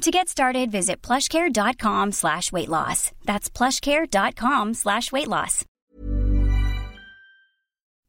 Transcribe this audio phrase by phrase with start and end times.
[0.00, 3.12] To get started, visit plushcare.com slash weight loss.
[3.26, 5.66] That's plushcare.com slash weight loss.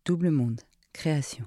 [0.06, 0.62] Double Monde,
[0.94, 1.44] création.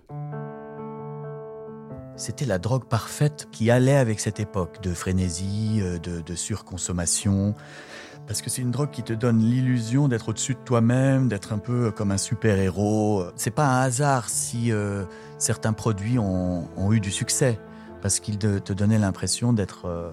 [2.17, 7.55] C'était la drogue parfaite qui allait avec cette époque de frénésie, euh, de, de surconsommation.
[8.27, 11.59] Parce que c'est une drogue qui te donne l'illusion d'être au-dessus de toi-même, d'être un
[11.59, 13.25] peu comme un super-héros.
[13.37, 15.07] C'est pas un hasard si euh,
[15.39, 17.59] certains produits ont, ont, eu du succès,
[18.03, 20.13] parce qu'ils te donnaient l'impression d'être euh,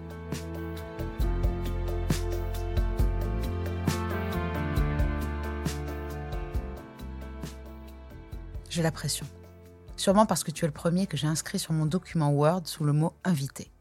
[8.81, 9.27] J'ai la pression.
[9.95, 12.83] Sûrement parce que tu es le premier que j'ai inscrit sur mon document Word sous
[12.83, 13.71] le mot invité.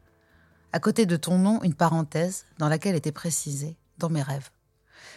[0.75, 4.51] À côté de ton nom, une parenthèse dans laquelle était précisé dans mes rêves.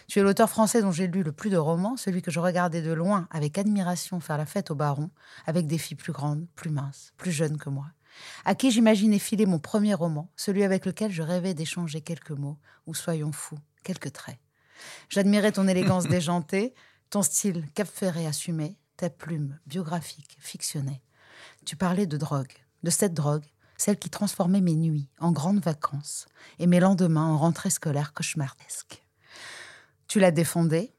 [0.07, 2.81] Tu es l'auteur français dont j'ai lu le plus de romans, celui que je regardais
[2.81, 5.09] de loin avec admiration faire la fête au baron,
[5.45, 7.88] avec des filles plus grandes, plus minces, plus jeunes que moi,
[8.45, 12.57] à qui j'imaginais filer mon premier roman, celui avec lequel je rêvais d'échanger quelques mots,
[12.88, 14.39] ou soyons fous, quelques traits.
[15.09, 16.73] J'admirais ton élégance déjantée,
[17.09, 21.01] ton style cap-ferré assumé, ta plume biographique, fictionnée.
[21.65, 23.45] Tu parlais de drogue, de cette drogue,
[23.77, 26.27] celle qui transformait mes nuits en grandes vacances
[26.59, 29.03] et mes lendemains en rentrées scolaires cauchemardesques.
[30.07, 30.93] Tu la défendais,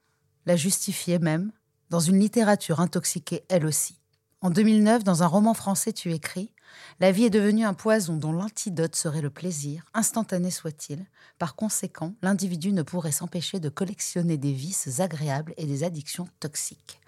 [0.46, 1.52] la justifiais même,
[1.90, 4.00] dans une littérature intoxiquée elle aussi.
[4.40, 6.52] En 2009, dans un roman français, tu écris
[7.00, 11.06] La vie est devenue un poison dont l'antidote serait le plaisir, instantané soit-il.
[11.38, 17.00] Par conséquent, l'individu ne pourrait s'empêcher de collectionner des vices agréables et des addictions toxiques.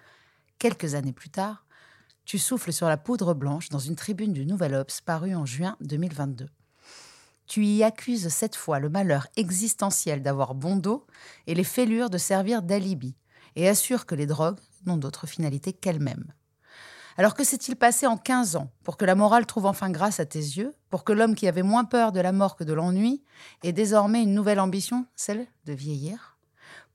[0.59, 1.67] Quelques années plus tard,
[2.25, 5.77] tu souffles sur la poudre blanche dans une tribune du Nouvel Obs parue en juin
[5.81, 6.47] 2022.
[7.45, 11.05] Tu y accuses cette fois le malheur existentiel d'avoir bon dos
[11.45, 13.15] et les fêlures de servir d'alibi,
[13.55, 16.33] et assures que les drogues n'ont d'autre finalité qu'elles-mêmes.
[17.17, 20.25] Alors que s'est-il passé en 15 ans pour que la morale trouve enfin grâce à
[20.25, 23.23] tes yeux, pour que l'homme qui avait moins peur de la mort que de l'ennui
[23.61, 26.36] ait désormais une nouvelle ambition, celle de vieillir?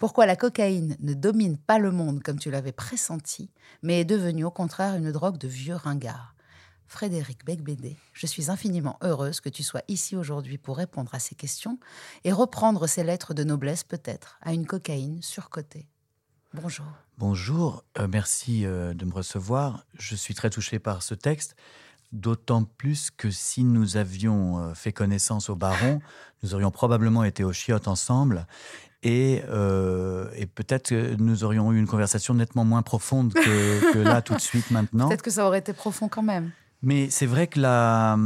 [0.02, 3.52] Pourquoi la cocaïne ne domine pas le monde comme tu l'avais pressenti,
[3.84, 6.34] mais est devenue au contraire une drogue de vieux ringard.
[6.88, 11.36] Frédéric Becbédé, je suis infiniment heureuse que tu sois ici aujourd'hui pour répondre à ces
[11.36, 11.78] questions
[12.24, 15.86] et reprendre ces lettres de noblesse peut-être à une cocaïne surcotée.
[16.52, 16.86] Bonjour.
[17.16, 19.86] Bonjour, euh, merci euh, de me recevoir.
[19.94, 21.54] Je suis très touché par ce texte,
[22.10, 26.00] d'autant plus que si nous avions euh, fait connaissance au Baron,
[26.42, 28.48] nous aurions probablement été au chiottes ensemble.
[29.02, 33.98] Et, euh, et peut-être que nous aurions eu une conversation nettement moins profonde que, que
[33.98, 35.08] là, tout de suite, maintenant.
[35.08, 36.52] Peut-être que ça aurait été profond quand même.
[36.82, 38.16] Mais c'est vrai que là,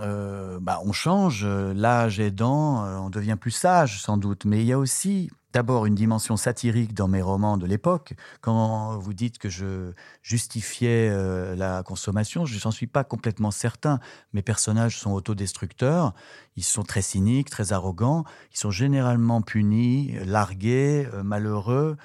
[0.00, 4.44] euh, bah, on change, l'âge aidant, euh, on devient plus sage sans doute.
[4.44, 8.12] Mais il y a aussi d'abord une dimension satirique dans mes romans de l'époque.
[8.42, 13.98] Quand vous dites que je justifiais euh, la consommation, je n'en suis pas complètement certain.
[14.34, 16.12] Mes personnages sont autodestructeurs,
[16.56, 21.96] ils sont très cyniques, très arrogants, ils sont généralement punis, largués, euh, malheureux.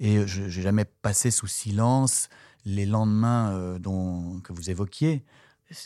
[0.00, 2.30] Et je n'ai jamais passé sous silence
[2.64, 5.26] les lendemains euh, dont, que vous évoquiez.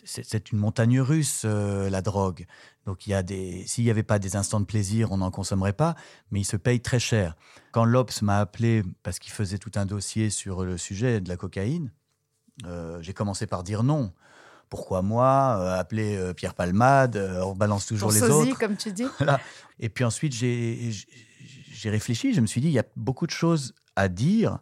[0.05, 2.47] C'est une montagne russe, euh, la drogue.
[2.87, 3.65] Donc, il y a des.
[3.67, 5.95] S'il n'y avait pas des instants de plaisir, on n'en consommerait pas,
[6.31, 7.37] mais il se paye très cher.
[7.73, 11.37] Quand l'Obs m'a appelé parce qu'il faisait tout un dossier sur le sujet de la
[11.37, 11.93] cocaïne,
[12.67, 14.13] euh, j'ai commencé par dire non.
[14.69, 15.57] Pourquoi moi?
[15.59, 18.59] Euh, Appeler Pierre Palmade, on balance toujours les sosie, autres.
[18.59, 19.07] comme tu dis.
[19.19, 19.41] Voilà.
[19.81, 20.91] Et puis ensuite, j'ai
[21.71, 24.59] j'ai réfléchi, je me suis dit, il y a beaucoup de choses à dire,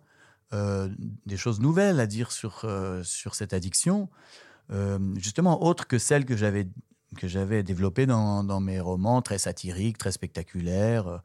[0.52, 2.66] des choses nouvelles à dire sur,
[3.02, 4.08] sur cette addiction,
[4.72, 6.68] euh, justement autres que celles que j'avais
[7.16, 11.06] que j'avais développées dans, dans mes romans, très satiriques, très spectaculaires.
[11.08, 11.18] euh,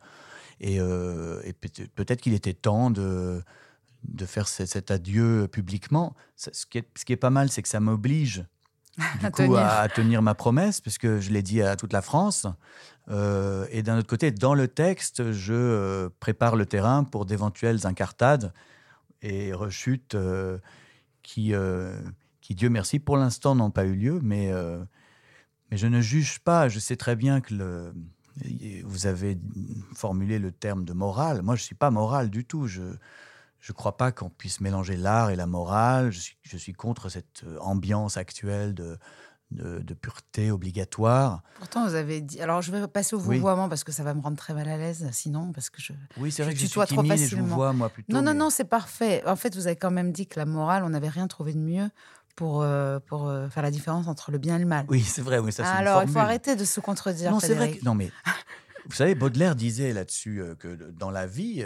[0.62, 3.42] Et, euh, et peut-être qu'il était temps de,
[4.04, 6.16] de faire ce- cet adieu publiquement.
[6.38, 8.46] Ce qui est, ce qui est pas mal, c'est que ça m'oblige
[9.20, 9.60] du À coup tenir.
[9.60, 12.46] à, à tenir ma promesse, puisque je l'ai dit à toute la France.
[13.10, 17.88] Euh, et d'un autre côté, dans le texte, je euh, prépare le terrain pour d'éventuelles
[17.88, 18.54] incartades
[19.24, 20.60] et rechutes euh,
[21.24, 21.54] qui,
[22.42, 24.84] qui, Dieu merci, pour l'instant n'ont pas eu lieu, mais, euh,
[25.70, 26.68] mais je ne juge pas.
[26.70, 27.94] Je sais très bien que le,
[28.84, 29.38] vous avez
[29.96, 31.42] formulé le terme de morale.
[31.44, 32.68] Moi, je ne suis pas moral du tout.
[32.68, 36.12] Je ne crois pas qu'on puisse mélanger l'art et la morale.
[36.12, 38.98] Je suis, je suis contre cette euh, ambiance actuelle de,
[39.52, 41.44] de, de pureté obligatoire.
[41.60, 42.42] Pourtant, vous avez dit.
[42.42, 43.36] Alors, je vais passer au Oui.
[43.36, 45.94] vouvoiement parce que ça va me rendre très mal à l'aise, sinon, parce que je.
[46.18, 47.56] Oui, c'est Je vrai que je suis trop timide et je vous facilement.
[47.56, 48.12] vois, moi, plutôt.
[48.14, 49.22] Non, non, mais- non, c'est parfait.
[49.28, 51.60] En fait, vous avez quand même dit que la morale, on n'avait rien trouvé de
[51.60, 51.90] mieux
[52.36, 54.86] pour, euh, pour euh, faire la différence entre le bien et le mal.
[54.90, 57.32] Oui, c'est vrai, oui, ça une Alors, il faut arrêter de se contredire.
[57.32, 57.86] Non, c'est vrai que.
[57.86, 58.12] Non, mais.
[58.86, 61.64] Vous savez, Baudelaire disait là-dessus euh, que dans la vie,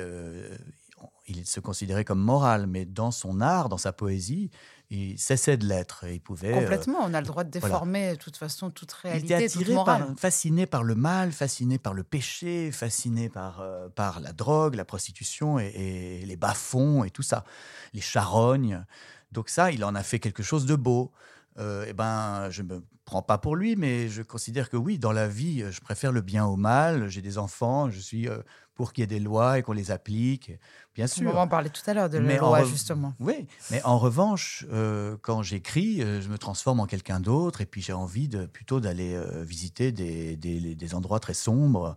[1.27, 4.51] il se considérait comme moral, mais dans son art, dans sa poésie,
[4.89, 6.05] il cessait de l'être.
[6.11, 6.51] Il pouvait.
[6.51, 7.73] Complètement, on a le droit de voilà.
[7.73, 10.07] déformer de toute façon toute il réalité, était toute morale.
[10.07, 13.63] par, fasciné par le mal, fasciné par le péché, fasciné par,
[13.95, 17.45] par la drogue, la prostitution et, et les bas-fonds et tout ça,
[17.93, 18.85] les charognes.
[19.31, 21.11] Donc ça, il en a fait quelque chose de beau.
[21.57, 25.11] Euh, eh ben, je me prends pas pour lui, mais je considère que oui, dans
[25.13, 27.07] la vie, je préfère le bien au mal.
[27.07, 28.39] J'ai des enfants, je suis euh,
[28.73, 30.51] pour qu'il y ait des lois et qu'on les applique,
[30.95, 31.31] bien On sûr.
[31.31, 33.13] va en parler tout à l'heure de la loi, justement.
[33.21, 37.65] Oui, mais en revanche, euh, quand j'écris, euh, je me transforme en quelqu'un d'autre et
[37.65, 41.95] puis j'ai envie de, plutôt d'aller visiter des, des- des endroits très sombres.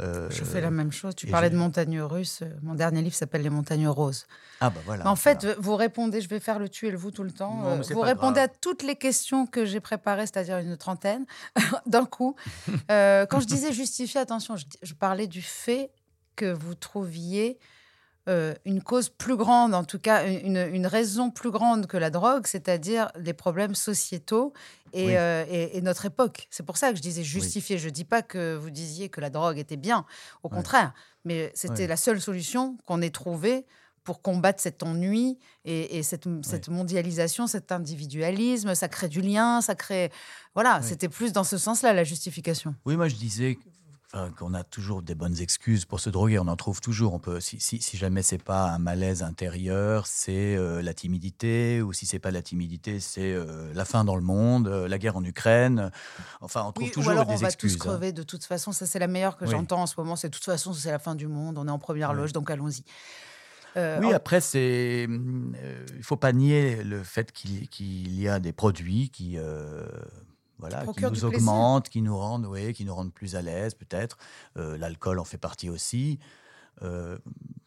[0.00, 1.14] Euh, Je fais la même chose.
[1.14, 2.42] Tu parlais de montagnes russes.
[2.62, 4.26] Mon dernier livre s'appelle Les montagnes roses.
[4.60, 5.08] Ah bah voilà.
[5.08, 5.56] En fait, voilà.
[5.60, 7.56] vous répondez, je vais faire le tu et le vous tout le temps.
[7.56, 8.50] Non, euh, vous répondez grave.
[8.50, 11.26] à toutes les questions que j'ai préparées, c'est-à-dire une trentaine,
[11.86, 12.36] d'un coup.
[12.90, 15.90] Euh, quand je disais justifier, attention, je, je parlais du fait
[16.36, 17.58] que vous trouviez
[18.28, 22.10] euh, une cause plus grande, en tout cas une, une raison plus grande que la
[22.10, 24.52] drogue, c'est-à-dire les problèmes sociétaux
[24.92, 25.16] et, Oui.
[25.16, 26.46] euh, et- et notre époque.
[26.50, 27.78] C'est pour ça que je disais justifier.
[27.78, 30.04] Je ne dis pas que vous disiez que la drogue était bien,
[30.42, 30.54] au Ouais.
[30.56, 30.92] contraire,
[31.24, 31.86] mais c'était Ouais.
[31.86, 33.64] la seule solution qu'on ait trouvée
[34.04, 38.74] pour combattre cet ennui et, et cette, cette mondialisation, cet individualisme.
[38.74, 40.10] Ça crée du lien, ça crée...
[40.54, 42.74] Voilà, c'était plus dans ce sens-là, la justification.
[42.86, 43.58] Oui, moi je disais
[44.12, 46.38] enfin, qu'on a toujours des bonnes excuses pour se droguer.
[46.38, 47.14] On en trouve toujours.
[47.14, 51.82] On peut, si, si, si jamais c'est pas un malaise intérieur, c'est euh, la timidité,
[51.82, 54.98] ou si c'est pas la timidité, c'est euh, la faim dans le monde, euh, la
[54.98, 55.90] guerre en Ukraine.
[56.40, 57.76] Enfin, on trouve Oui, ou toujours alors des on va excuses.
[57.78, 57.90] tous hein.
[57.90, 58.72] crever de toute façon.
[58.72, 59.50] Ça, c'est la meilleure que Oui.
[59.50, 60.16] j'entends en ce moment.
[60.16, 61.58] C'est de toute façon, c'est la fin du monde.
[61.58, 62.16] On est en première Oui.
[62.16, 62.82] loge, donc allons-y.
[63.76, 68.26] Euh, Oui, en- après, c'est, hum, euh, il faut pas nier le fait qu'il y
[68.26, 69.86] a des produits qui, euh,
[70.58, 74.18] voilà, qui nous augmentent, qui nous rendent, oui, qui nous rendent plus à l'aise, peut-être.
[74.56, 76.18] Euh, L'alcool en fait partie aussi.
[76.82, 77.18] Euh,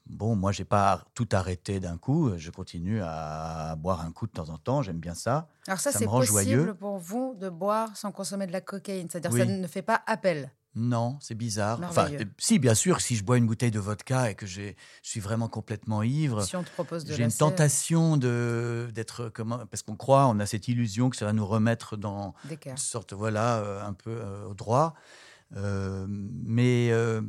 [0.08, 2.32] bon, moi, j'ai pas tout arrêté d'un coup.
[2.38, 4.82] Je continue à boire un coup de temps en temps.
[4.82, 5.48] J'aime bien ça.
[5.68, 6.74] alors ça, ça c'est possible joyeux.
[6.74, 9.08] pour vous de boire sans consommer de la cocaïne.
[9.10, 9.40] C'est-à-dire Oui.
[9.40, 10.52] ça ne fait pas appel.
[10.74, 11.80] Non, c'est bizarre.
[11.84, 14.72] Enfin, euh, si, bien sûr, si je bois une bouteille de vodka et que je
[15.02, 19.30] suis vraiment complètement ivre, Si on te propose de J'ai une lasser, tentation de d'être
[19.34, 22.34] comment parce qu'on croit, on a cette illusion que ça va nous remettre dans
[22.66, 24.94] une sorte voilà euh, un peu euh, au droit.
[25.58, 27.22] Euh, mais euh,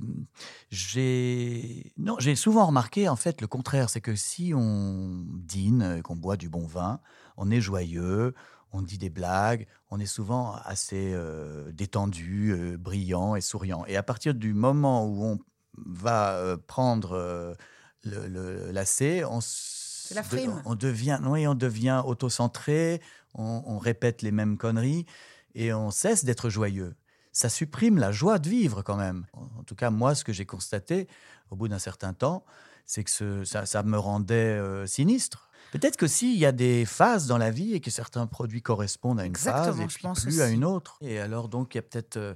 [0.71, 6.17] j'ai non, j'ai souvent remarqué en fait le contraire, c'est que si on dîne, qu'on
[6.17, 7.01] boit du bon vin,
[7.37, 8.35] on est joyeux,
[8.73, 13.85] on dit des blagues, on est souvent assez euh, détendu, euh, brillant et souriant.
[13.87, 15.39] Et à partir du moment où on
[15.77, 17.57] va euh, prendre
[18.05, 20.63] le, le lacet, on, s- la de- frime.
[20.65, 23.01] on devient, oui, on devient autocentré,
[23.35, 25.07] on, on répète les mêmes conneries
[25.55, 26.95] et on cesse d'être joyeux.
[27.33, 29.27] Ça supprime la joie de vivre quand même.
[29.33, 31.09] En en tout cas, moi, ce que j'ai constaté
[31.51, 32.45] au bout d'un certain temps,
[32.85, 35.49] c'est que ce- ça, ça me rendait sinistre.
[35.73, 39.19] Peut-être que s'il y a des phases dans la vie et que certains produits correspondent
[39.19, 40.99] à une phase Exactement, et je puis pense plus à une autre.
[41.01, 42.35] Et alors donc il y a peut-être euh,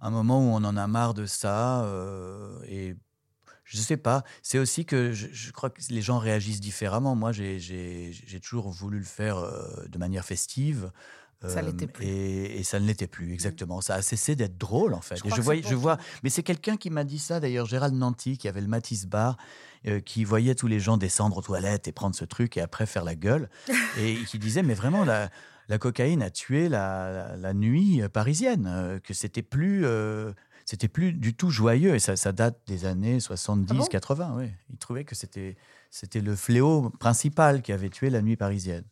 [0.00, 2.96] un moment où on en a marre de ça euh, et
[3.64, 4.24] je sais pas.
[4.42, 7.14] C'est aussi que je, je crois que les gens réagissent différemment.
[7.14, 10.90] Moi, j'ai toujours voulu le faire euh, de manière festive.
[11.48, 12.04] Ça euh, l'était plus.
[12.06, 13.80] Et, et ça ne l'était plus, exactement.
[13.80, 15.16] Ça a cessé d'être drôle, en fait.
[15.16, 18.60] Je et vois, mais c'est quelqu'un qui m'a dit ça, d'ailleurs, Gérald Nanty, qui avait
[18.60, 19.36] le Matisse Bar,
[19.86, 22.86] euh, qui voyait tous les gens descendre aux toilettes et prendre ce truc et après
[22.86, 23.48] faire la gueule.
[23.98, 25.30] et qui disait, mais vraiment, la,
[25.68, 29.84] la cocaïne a tué la, la- la nuit parisienne, euh, que c'était plus.
[29.84, 30.32] euh,
[30.66, 33.84] c'était plus du tout joyeux et ça, ça date des années 70, Ah bon?
[33.84, 34.34] 80.
[34.38, 34.46] Oui.
[34.70, 35.56] Il trouvait que c'était
[35.90, 38.84] c'était le fléau principal qui avait tué la nuit parisienne.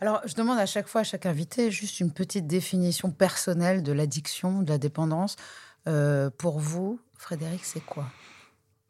[0.00, 3.92] Alors, je demande à chaque fois à chaque invité juste une petite définition personnelle de
[3.92, 5.36] l'addiction, de la dépendance.
[5.88, 8.06] Euh, pour vous, Frédéric, c'est quoi?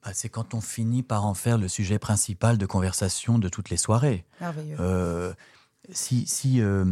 [0.04, 3.70] Bah, c'est quand on finit par en faire le sujet principal de conversation de toutes
[3.70, 4.24] les soirées.
[4.40, 4.76] Merveilleux.
[4.78, 5.34] Euh,
[5.90, 6.84] si, si, euh,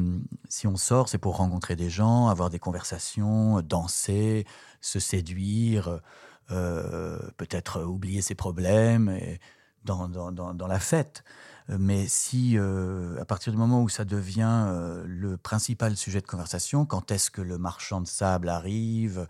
[0.48, 4.46] si on sort, c'est pour rencontrer des gens, avoir des conversations, danser,
[4.80, 6.00] se séduire,
[6.48, 9.38] peut-être oublier ses problèmes et
[9.84, 11.24] dans, dans, dans, dans la fête.
[11.70, 16.20] Euh, Mais si, euh, à partir du moment où ça devient euh, le principal sujet
[16.20, 19.26] de conversation, quand est-ce que le marchand de sable arrive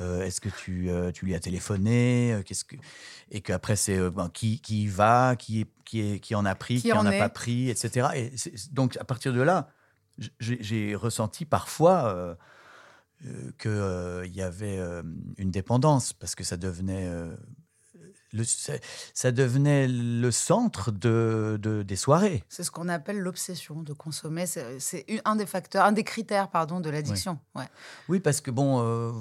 [0.00, 2.76] Euh, Est-ce que tu, tu lui as téléphoné Qu'est-ce que...
[3.32, 6.54] Et qu'après, c'est ben, qui, qui y va, qui, est- qui, est- qui en a
[6.54, 8.08] pris, Qui en en a pas pris, etc.
[8.14, 8.32] Et
[8.70, 9.68] donc, à partir de là,
[10.38, 12.36] j'ai ressenti parfois
[13.58, 14.78] qu'il y avait
[15.36, 17.10] une dépendance, parce que ça devenait,
[18.32, 22.44] le, ça, devenait le centre de, de- des soirées.
[22.48, 24.46] C'est ce qu'on appelle l'obsession de consommer.
[24.46, 27.38] C'est un des facteurs, un des critères, pardon, de l'addiction.
[27.54, 27.66] Ouais.
[28.08, 29.12] Oui, parce que bon, euh,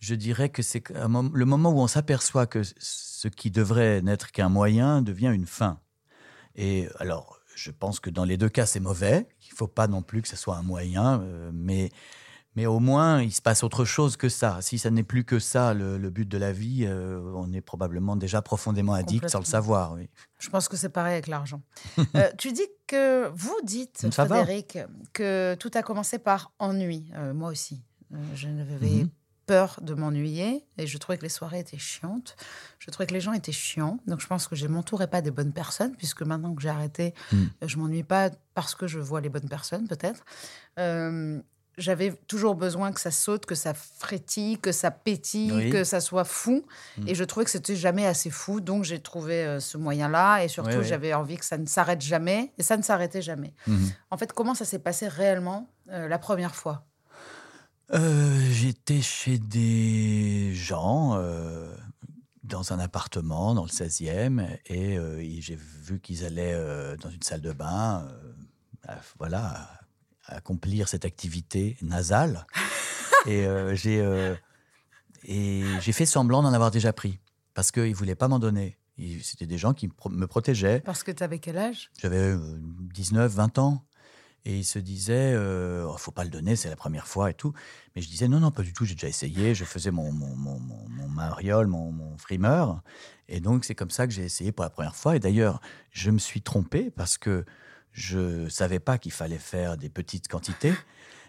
[0.00, 4.48] je dirais que c'est le moment où on s'aperçoit que ce qui devrait n'être qu'un
[4.48, 5.80] moyen devient une fin.
[6.56, 9.28] Et alors, je pense que dans les deux cas, c'est mauvais.
[9.42, 11.90] Il ne faut pas non plus que ce soit un moyen, euh, mais,
[12.56, 14.58] mais au moins, il se passe autre chose que ça.
[14.60, 17.60] Si ça n'est plus que ça, le, le but de la vie, euh, on est
[17.60, 19.92] probablement déjà profondément addict sans le savoir.
[19.94, 20.08] Oui.
[20.38, 21.62] Je pense que c'est pareil avec l'argent.
[22.16, 24.36] Euh, tu dis que vous dites, Ça va.
[24.44, 24.78] Frédéric,
[25.12, 27.10] que tout a commencé par ennui.
[27.14, 27.82] Euh, moi aussi.
[28.34, 29.08] Je n'avais Mhm.
[29.46, 32.36] peur de m'ennuyer et je trouvais que les soirées étaient chiantes.
[32.78, 33.98] Je trouvais que les gens étaient chiants.
[34.06, 37.12] Donc je pense que je m'entourais pas des bonnes personnes puisque maintenant que j'ai arrêté,
[37.32, 40.24] euh, je m'ennuie pas parce que je vois les bonnes personnes peut-être.
[41.76, 45.70] J'avais toujours besoin que ça saute, que ça frétille, que ça pétille, Oui.
[45.70, 46.64] que ça soit fou.
[46.98, 47.08] Mm.
[47.08, 48.60] Et je trouvais que c'était jamais assez fou.
[48.60, 50.44] Donc j'ai trouvé euh, ce moyen-là.
[50.44, 50.84] Et surtout, Oui, oui.
[50.86, 52.52] j'avais envie que ça ne s'arrête jamais.
[52.58, 53.54] Et ça ne s'arrêtait jamais.
[53.66, 53.90] Mhm.
[54.10, 56.86] En fait, comment ça s'est passé réellement euh, la première fois?
[57.92, 61.20] Euh, J'étais chez des gens
[62.44, 66.56] dans un appartement dans le 16e et, et j'ai vu qu'ils allaient
[66.98, 68.06] dans une salle de bain,
[69.18, 69.68] voilà,
[70.26, 72.46] accomplir cette activité nasale.
[73.26, 74.34] et euh, j'ai euh,
[75.26, 77.18] et j'ai fait semblant d'en avoir déjà pris
[77.54, 78.76] parce qu'ils ne voulaient pas m'en donner.
[78.98, 80.80] Ils- C'était des gens qui me pro- me protégeaient.
[80.80, 81.90] Parce que tu avais quel âge?
[82.00, 82.58] J'avais euh,
[82.94, 83.84] 19, 20 ans.
[84.46, 87.34] Et il se disait, euh, oh, faut pas le donner, c'est la première fois et
[87.34, 87.54] tout.
[87.96, 89.54] Mais je disais, non, non, pas du tout, j'ai déjà essayé.
[89.54, 92.82] Je faisais mon, mon, mon, mon, mon mariole, mon, mon frimeur.
[93.26, 95.16] Et donc, c'est comme ça que j'ai essayé pour la première fois.
[95.16, 95.62] Et d'ailleurs,
[95.92, 97.46] je me suis trompé parce que
[97.94, 100.74] je savais pas qu'il fallait faire des petites quantités.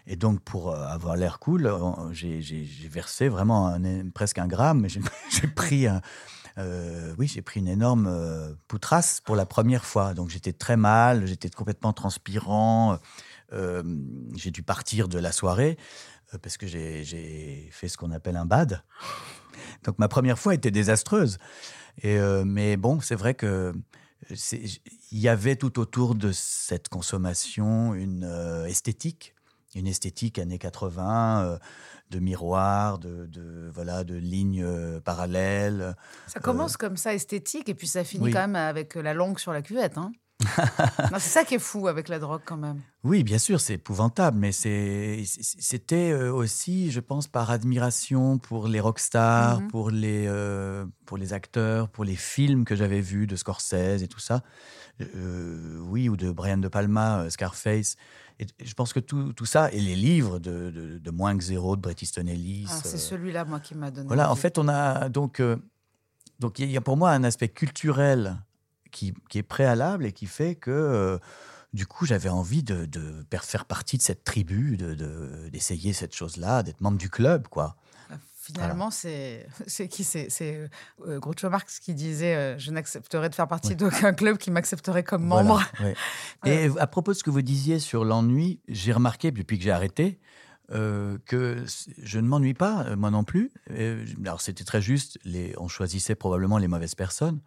[0.08, 1.72] Et donc, pour euh, avoir l'air cool,
[2.12, 3.78] j'ai versé vraiment
[4.14, 4.86] presque un gramme.
[5.30, 5.88] J'ai pris
[6.58, 10.14] euh, oui, pris une énorme euh, poutrasse pour la première fois.
[10.14, 12.98] Donc j'étais très mal, j'étais complètement transpirant.
[13.52, 13.82] Euh,
[14.34, 15.76] j'ai dû partir de la soirée
[16.42, 18.82] parce que j'ai- fait ce qu'on appelle un bad.
[19.84, 21.38] Donc ma première fois était désastreuse.
[22.02, 23.72] Et, mais bon, c'est vrai que
[24.30, 29.34] il y avait tout autour de cette consommation une euh, esthétique,
[29.74, 31.58] une esthétique années 80, euh,
[32.10, 35.94] de miroirs, de, de, voilà, de lignes euh, parallèles.
[36.26, 38.32] Ça commence comme ça, esthétique, et puis ça finit oui.
[38.32, 39.98] quand même avec la langue sur la cuvette.
[39.98, 40.12] Hein.
[41.14, 42.80] C'est ça qui est fou avec la drogue quand même.
[43.04, 48.80] Oui, bien sûr, c'est épouvantable, mais c'était euh, aussi, je pense, par admiration pour les
[48.80, 49.68] rockstars, Mhm.
[49.68, 54.08] pour, les, euh, pour les acteurs, pour les films que j'avais vus de Scorsese et
[54.08, 54.42] tout ça.
[55.00, 57.96] Euh, oui, ou de Brian De Palma, Scarface.
[58.38, 61.44] Et je pense que tout, tout ça, et les livres de, de, de Moins que
[61.44, 62.66] Zéro, de Bret Easton Ellis.
[62.70, 64.06] Ah, c'est euh, celui-là, moi, qui m'a donné.
[64.06, 65.40] voilà, en fait, on a donc
[66.38, 68.36] donc il y a pour moi un aspect culturel
[68.92, 71.18] qui, qui est préalable et qui fait que euh,
[71.72, 72.88] du coup j'avais envie de,
[73.42, 77.76] faire partie de cette tribu, de- de- d'essayer cette chose-là, d'être membre du club, quoi.
[78.10, 80.28] Ah, Finalement, c'est c'est qui C'est
[81.06, 85.02] euh, Groucho Marx qui disait euh, Je n'accepterai de faire partie d'aucun club qui m'accepterait
[85.02, 85.64] comme Voilà, membre.
[85.82, 85.94] ouais.
[86.46, 89.72] Et à propos de ce que vous disiez sur l'ennui, j'ai remarqué depuis que j'ai
[89.72, 90.18] arrêté
[90.72, 91.64] euh, que
[92.02, 93.50] je ne m'ennuie pas, euh, moi non plus.
[93.70, 97.40] Euh, alors c'était très juste, les, on choisissait probablement les mauvaises personnes,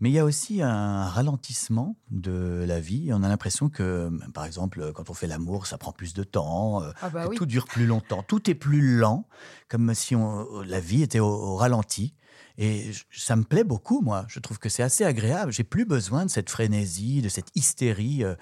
[0.00, 3.10] mais il y a aussi un ralentissement de la vie.
[3.12, 6.82] On a l'impression que, par exemple, quand on fait l'amour, ça prend plus de temps,
[7.00, 7.36] Ah bah oui.
[7.36, 9.26] tout dure plus longtemps, tout est plus lent,
[9.68, 12.14] comme si on- la vie était au, au ralenti.
[12.58, 14.24] Et ça me plaît beaucoup, moi.
[14.28, 15.52] Je trouve que c'est assez agréable.
[15.52, 18.34] J'ai plus besoin de cette frénésie, de cette hystérie euh,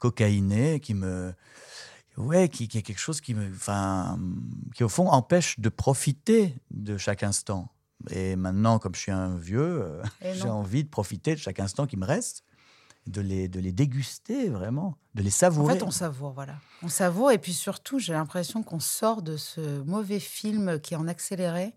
[0.00, 1.32] cocaïnée qui me.
[2.20, 3.48] Ouais, qui, qui est quelque chose qui me.
[3.50, 4.18] Enfin,
[4.74, 7.68] qui au fond empêche de profiter de chaque instant.
[8.10, 10.02] Et maintenant, comme je suis un vieux, euh,
[10.34, 12.44] j'ai envie de profiter de chaque instant qui me reste,
[13.06, 15.74] de les, de les déguster vraiment, de les En savourer.
[15.74, 16.56] fait, on savoure, voilà.
[16.82, 20.96] On savoure, et puis surtout, j'ai l'impression qu'on sort de ce mauvais film qui est
[20.96, 21.74] en accéléré.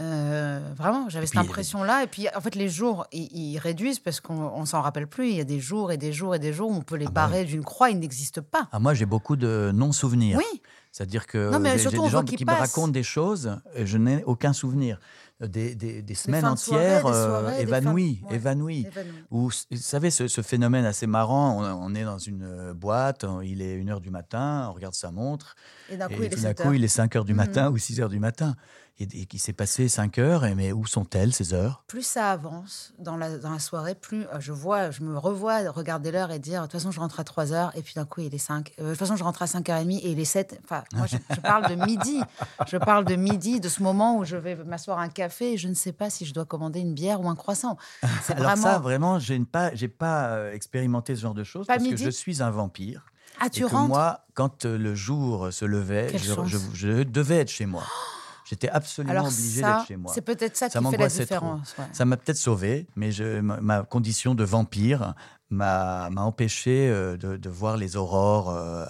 [0.00, 2.04] Euh, vraiment, j'avais Et cette impression-là.
[2.04, 5.28] Et puis, en fait, les jours, ils, ils réduisent parce qu'on on s'en rappelle plus.
[5.30, 7.06] Il y a des jours et des jours et des jours où on peut les
[7.06, 8.68] Ah bah barrer d'une croix, ils n'existent pas.
[8.72, 10.38] Ah, moi, j'ai beaucoup de non-souvenirs.
[10.38, 13.84] Oui, C'est-à-dire que Non, mais j'ai- des gens qu'ils qui me racontent des choses et
[13.86, 14.98] je n'ai aucun souvenir.
[15.40, 18.20] Des, des- des semaines soirée, entières des euh, soirées, évanouies.
[18.22, 18.34] fins- ouais.
[18.36, 18.86] évanouies.
[18.86, 19.16] évanoui.
[19.30, 23.24] Ou, vous savez, ce, ce phénomène assez marrant, on, on est dans une euh, boîte,
[23.42, 25.54] il est 1h du matin, on regarde sa montre,
[25.90, 26.74] Et d'un coup, et il est tout d'un 7 coup, heures.
[26.74, 27.36] il est 5h du Mhm.
[27.38, 28.54] matin ou 6h du matin.
[29.02, 31.84] Et, et s'est passé 5 heures, et mais où sont-elles ces heures?
[31.86, 35.70] Plus ça avance dans la, dans la soirée, plus euh, je vois, je me revois
[35.70, 38.04] regarder l'heure et dire de toute façon je rentre à 3 heures et puis d'un
[38.04, 38.72] coup il est 5.
[38.78, 40.60] Euh, de toute façon je rentre à 5h30 et il est 7.
[40.64, 42.20] Enfin, moi je, je parle de midi.
[42.66, 45.56] Je parle de midi, de ce moment où je vais m'asseoir à un café et
[45.56, 47.76] je ne sais pas si je dois commander une bière ou un croissant.
[48.28, 48.62] Alors vraiment.
[48.62, 51.84] ça, vraiment, je n'ai pas, j'ai pas euh, expérimenté ce genre de choses Pas parce
[51.84, 53.06] midi que je suis un vampire.
[53.40, 56.48] ah, et tu que rentres moi, quand euh, le jour se levait, je, chance.
[56.48, 57.82] je- je devais être chez moi.
[58.44, 60.12] J'étais absolument Alors obligé d'être chez moi.
[60.12, 61.74] c'est peut-être ça, Ça qui fait la différence.
[61.78, 61.84] ouais.
[61.92, 65.14] Ça m'a peut-être sauvé, mais je, ma, condition de vampire
[65.50, 68.50] m'a empêché euh, de, de voir les aurores.
[68.50, 68.86] euh,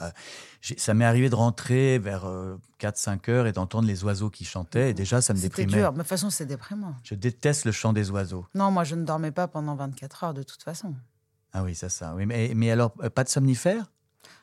[0.61, 2.27] ça m'est arrivé de rentrer vers
[2.81, 4.91] 4-5 heures et d'entendre les oiseaux qui chantaient.
[4.91, 5.73] Et déjà, ça me déprimait.
[5.73, 6.95] dur, mais de toute façon c'est déprimant.
[7.03, 8.47] Je déteste le chant des oiseaux.
[8.55, 10.95] Non, moi je ne dormais pas pendant 24 heures de toute façon.
[11.53, 12.15] Ah oui, ça, ça.
[12.15, 13.91] Oui, mais, mais alors, euh, pas de somnifères?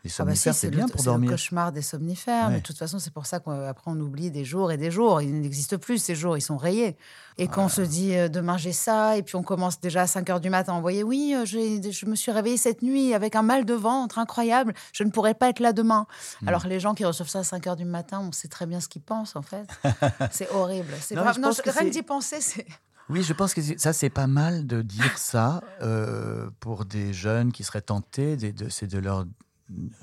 [0.03, 1.31] Les Ah bah si, somnifères, c'est le- bien pour c'est le dormir.
[1.31, 2.49] cauchemar des somnifères.
[2.49, 5.21] Mais de toute façon, c'est pour ça qu'après, on oublie des jours et des jours.
[5.21, 6.37] Ils n'existent plus, ces jours.
[6.37, 6.95] Ils sont rayés.
[7.37, 10.07] Et quand on se dit, euh, demain, j'ai ça, et puis on commence déjà à
[10.07, 13.35] 5 heures du matin à envoyer, oui, euh, je me suis réveillée cette nuit avec
[13.35, 14.73] un mal de ventre incroyable.
[14.93, 16.07] Je ne pourrais pas être là demain.
[16.41, 16.47] Hmm.
[16.47, 18.79] Alors, les gens qui reçoivent ça à 5 heures du matin, on sait très bien
[18.79, 19.67] ce qu'ils pensent, en fait.
[20.31, 20.93] c'est horrible.
[21.01, 22.65] C'est Non, non, je- rien que d'y penser, c'est...
[23.09, 27.53] Oui, je pense que ça, c'est pas mal de dire ça euh, pour des jeunes
[27.53, 28.35] qui seraient tentés.
[28.35, 29.25] de- C'est de leur.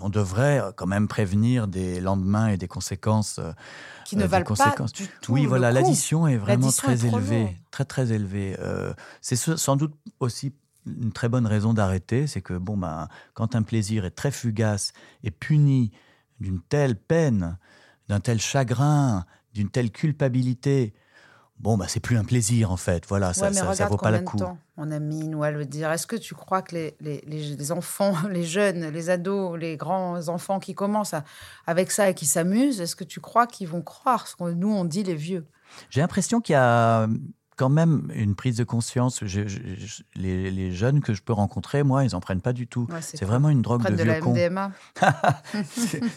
[0.01, 3.39] On devrait quand même prévenir des lendemains et des conséquences.
[3.39, 3.53] euh,
[4.05, 4.55] qui ne des valent pas
[4.93, 8.57] du tout oui, voilà, l'addition est vraiment très est élevée, très très élevée.
[8.61, 10.53] Euh, c'est ce- sans doute aussi
[10.87, 14.93] une très bonne raison d'arrêter, c'est que bon ben, quand un plaisir est très fugace
[15.23, 15.91] et puni
[16.41, 17.57] d'une telle peine,
[18.09, 19.25] d'un tel chagrin,
[19.55, 20.93] d'une telle culpabilité,
[21.59, 23.05] bon ben c'est plus un plaisir en fait.
[23.09, 24.37] Voilà, ça, mais ça, vaut pas la coup.
[24.77, 25.91] on a mis, nous, à le dire.
[25.93, 29.77] Est-ce que tu crois que les, les, les- les enfants, les jeunes, les ados, les
[29.77, 31.25] grands enfants qui commencent à-
[31.67, 34.73] avec ça et qui s'amusent, est-ce que tu crois qu'ils vont croire ce que nous,
[34.73, 35.47] on dit les vieux?
[35.91, 37.09] J'ai l'impression qu'il y a
[37.57, 39.21] quand même une prise de conscience.
[39.23, 42.53] Je- je- je- les, les jeunes que je peux rencontrer, moi, ils en prennent pas
[42.53, 42.87] du tout.
[42.91, 44.33] Ouais, c'est vraiment une drogue de de, vieux la con.
[44.33, 44.73] MDMA.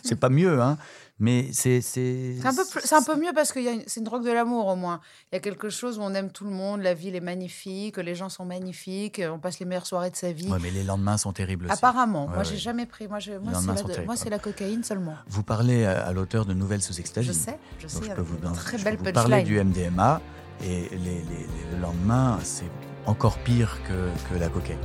[0.04, 0.78] C'est- pas mieux, hein.
[1.20, 1.82] Mais c'est.
[1.82, 4.68] C'est C'est un, peu c'est un peu mieux parce que c'est une drogue de l'amour
[4.68, 5.00] au moins.
[5.32, 7.98] Il y a quelque chose où on aime tout le monde, la ville est magnifique,
[7.98, 10.48] les gens sont magnifiques, on passe les meilleures soirées de sa vie.
[10.48, 11.74] Ouais, mais les lendemains sont terribles aussi.
[11.74, 12.58] Apparemment, Ouais, moi j'ai ouais.
[12.58, 13.08] jamais pris.
[13.08, 14.06] Moi, je- moi, c'est la, terribles.
[14.06, 15.16] moi, c'est la cocaïne seulement.
[15.28, 17.34] Vous parlez à, à l'auteur de Nouvelles sous Je extasie.
[17.34, 17.98] sais, je Donc sais.
[17.98, 19.60] je peux avec vous, une très je belle peux vous parler du.
[19.60, 20.22] MDMA
[20.64, 21.24] et les,
[21.72, 22.70] le lendemain, c'est
[23.06, 24.78] encore pire que, que la cocaïne.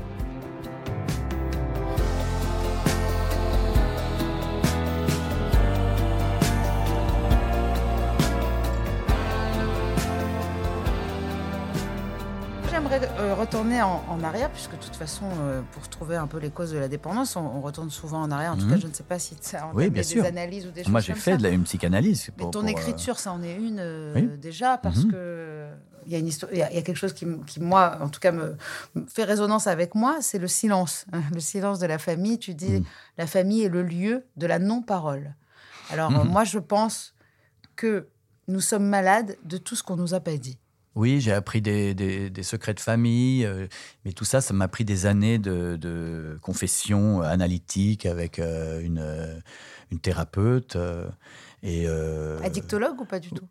[12.92, 16.36] J'aimerais euh, retourner en, en arrière, puisque de toute façon, euh, pour trouver un peu
[16.38, 18.52] les causes de la dépendance, on, on retourne souvent en arrière.
[18.52, 18.70] En tout Mhm.
[18.74, 20.22] cas, je ne sais pas si ça Oui, bien des sûr.
[20.26, 21.36] analyses ou des choses Moi, j'ai fait ça.
[21.38, 22.28] de la, une psychanalyse.
[22.36, 24.28] Mais pour- ton pour, euh, écriture, ça en est une oui.
[24.38, 25.10] déjà, parce Mhm.
[25.12, 25.68] que
[26.04, 27.24] il y a une histoire, il y, a- quelque chose qui,
[27.60, 28.56] moi, en tout cas, me,
[29.08, 32.38] fait résonance avec moi, c'est le silence, le silence de la famille.
[32.38, 32.84] Tu dis, Mhm.
[33.16, 35.34] la famille est le lieu de la non-parole.
[35.90, 36.28] Alors, Mhm.
[36.28, 37.14] moi, je pense
[37.74, 38.08] que
[38.48, 40.58] nous sommes malades de tout ce qu'on nous a pas dit.
[40.94, 43.66] Oui, j'ai appris des, des- des secrets de famille, euh,
[44.04, 48.98] mais tout ça, ça m'a pris des années de, de confession analytique avec euh, une,
[48.98, 49.38] euh,
[49.90, 50.76] une thérapeute.
[50.76, 51.08] euh,
[51.62, 53.48] et, euh, Addictologue ou pas du tout?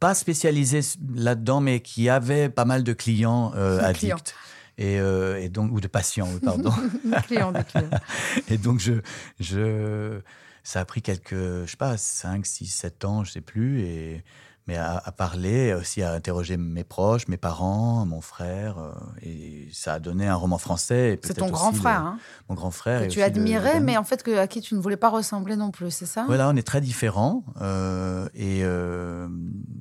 [0.00, 0.80] Pas spécialisée
[1.14, 4.34] là-dedans, mais qui avait pas mal de clients euh, addicts.
[4.78, 6.72] Et, euh, et donc, ou de patients, pardon.
[7.04, 7.90] Des clients, des clients.
[8.48, 8.94] Et donc, je,
[9.40, 10.20] je,
[10.62, 13.80] ça a pris quelques, je sais pas, 5, 6, 7 ans, je sais plus.
[13.82, 14.24] Et,
[14.68, 18.76] mais à, à parler, aussi à interroger mes proches, mes parents, mon frère.
[18.78, 21.18] euh, et ça a donné un roman français.
[21.24, 22.18] C'est ton grand le- frère, hein,
[22.50, 23.00] Mon grand frère.
[23.00, 25.56] que tu admirais, le- mais en fait que, à qui tu ne voulais pas ressembler
[25.56, 26.24] non plus, c'est ça?
[26.26, 27.44] Voilà, on est très différents.
[27.62, 29.26] euh, et, euh,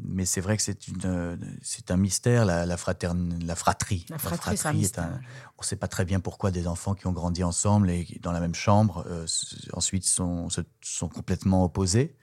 [0.06, 4.06] mais c'est vrai que c'est un mystère, la, la, fraterne- la fratrie.
[4.10, 5.20] La fratrie, un est mystère.
[5.58, 8.32] on ne sait pas très bien pourquoi des enfants qui ont grandi ensemble et dans
[8.32, 9.06] la même chambre,
[9.74, 10.48] ensuite sont,
[10.82, 12.16] sont complètement opposés.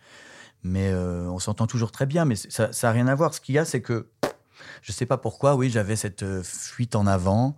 [0.65, 2.25] Mais euh, on s'entend toujours très bien.
[2.25, 3.35] Mais ça n'a rien à voir.
[3.35, 4.09] Ce qu'il y a, c'est que
[4.83, 7.57] je ne sais pas pourquoi, oui, j'avais cette euh, fuite en avant.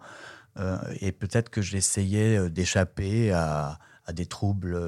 [0.59, 3.79] euh, et peut-être que j'essayais d'échapper à,
[4.13, 4.79] des troubles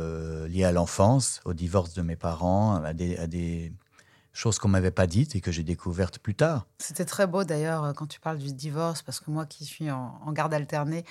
[0.47, 3.73] liés à l'enfance, au divorce de mes parents, à des, à des
[4.33, 6.67] choses qu'on m'avait pas dites et que j'ai découvertes plus tard.
[6.79, 10.33] C'était très beau d'ailleurs quand tu parles du divorce, parce que moi qui suis en
[10.33, 11.05] garde alternée,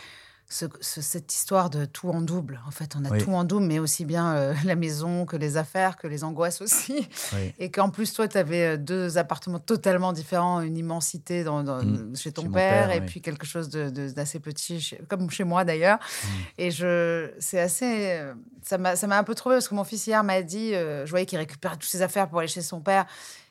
[0.49, 2.61] ce- ce- cette histoire de tout en double.
[2.67, 3.17] En fait, on a Oui.
[3.21, 6.61] tout en double, mais aussi bien euh, la maison que les affaires, que les angoisses
[6.61, 7.07] aussi.
[7.33, 7.53] Oui.
[7.59, 12.15] Et qu'en plus, toi, tu avais deux appartements totalement différents, une immensité dans, dans- Mm.
[12.15, 13.05] chez ton Chez père, père, et oui.
[13.05, 15.97] puis quelque chose de- de- d'assez petit, chez- comme chez moi d'ailleurs.
[15.99, 16.27] Mm.
[16.59, 18.11] Et je, c'est assez.
[18.11, 18.33] euh,
[18.63, 21.05] Ça m'a, ça m'a un peu trouvé parce que mon fils hier m'a dit, euh,
[21.05, 23.05] je voyais qu'il récupérait toutes ses affaires pour aller chez son père.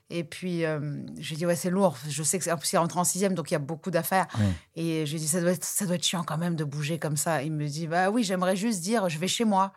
[0.08, 0.78] Et puis, euh,
[1.18, 1.96] j'ai dit, ouais, c'est lourd.
[2.08, 4.26] Je sais que c'est rentre en sixième, donc il y a beaucoup d'affaires.
[4.38, 4.44] Oui.
[4.76, 7.16] Et j'ai dit, ça doit, être, ça doit être chiant quand même de bouger comme
[7.16, 7.42] ça.
[7.42, 9.72] Il me dit, bah oui, j'aimerais juste dire, je vais chez moi.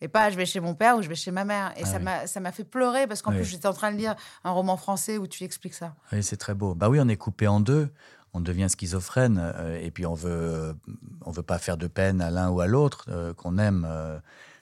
[0.00, 1.72] Et pas, je vais chez mon père ou je vais chez ma mère.
[1.76, 2.40] Et Ah ça oui.
[2.42, 3.36] m'a fait pleurer parce qu'en Oui.
[3.38, 4.14] plus, j'étais en train de lire
[4.44, 5.94] un roman français où tu expliques ça.
[6.12, 6.74] Oui, c'est très beau.
[6.74, 7.88] Bah oui, on est coupé en deux.
[8.32, 10.76] On devient schizophrène euh, et puis on veut,
[11.24, 13.88] on veut pas faire de peine à l'un ou à l'autre euh, qu'on aime.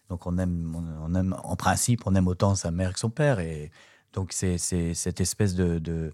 [0.08, 3.10] donc on aime, on, on aime, en principe, on aime autant sa mère que son
[3.10, 3.40] père.
[3.40, 3.70] Et
[4.16, 6.12] donc c'est cette espèce de, de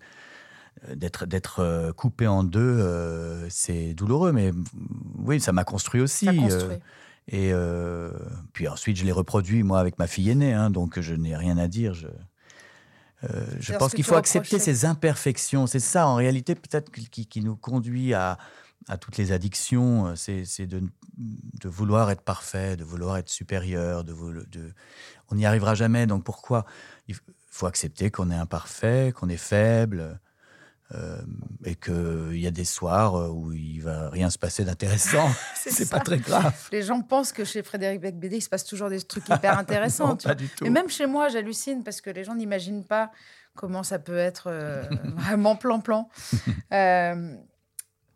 [0.94, 4.32] d'être d'être euh, coupé en deux, euh, c'est douloureux.
[4.32, 4.50] Mais
[5.18, 6.26] oui, ça m'a construit aussi.
[6.26, 6.76] Ça euh, construit.
[7.28, 8.10] et euh,
[8.52, 11.56] puis ensuite, je l'ai reproduit moi avec ma fille aînée, hein, donc je n'ai rien
[11.56, 11.94] à dire.
[11.94, 12.08] Je,
[13.24, 15.68] euh, pense qu'il faut accepter ces imperfections.
[15.68, 18.36] C'est ça, en réalité, peut-être qui, nous conduit à,
[18.88, 20.08] à toutes les addictions.
[20.08, 20.82] euh, C'est de,
[21.16, 24.02] de vouloir être parfait, de vouloir être supérieur.
[24.02, 24.72] De, voulo- de,
[25.30, 26.08] on n'y arrivera jamais.
[26.08, 26.66] Donc pourquoi
[27.52, 30.18] faut accepter qu'on est imparfait, qu'on est faible.
[30.94, 31.16] euh,
[31.64, 35.30] et qu'il y a des soirs euh, où il va rien se passer d'intéressant.
[35.54, 36.68] C'est pas très grave.
[36.70, 40.08] Les gens pensent que chez Frédéric Becbédé, il se passe toujours des trucs hyper intéressants.
[40.08, 40.66] Non, pas du tout.
[40.66, 43.10] Et même chez moi, j'hallucine parce que les gens n'imaginent pas
[43.54, 44.82] comment ça peut être euh,
[45.16, 46.10] vraiment plan-plan.
[46.72, 47.36] Euh,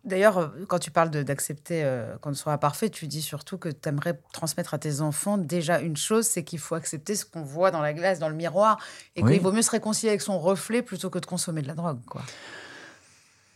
[0.06, 3.58] D'ailleurs, euh, quand tu parles d'accepter euh, qu'on ne soit pas parfait, tu dis surtout
[3.58, 7.24] que tu aimerais transmettre à tes enfants déjà une chose, c'est qu'il faut accepter ce
[7.26, 8.78] qu'on voit dans la glace, dans le miroir,
[9.16, 9.32] et Oui.
[9.34, 11.98] qu'il vaut mieux se réconcilier avec son reflet plutôt que de consommer de la drogue.
[12.08, 12.22] Quoi.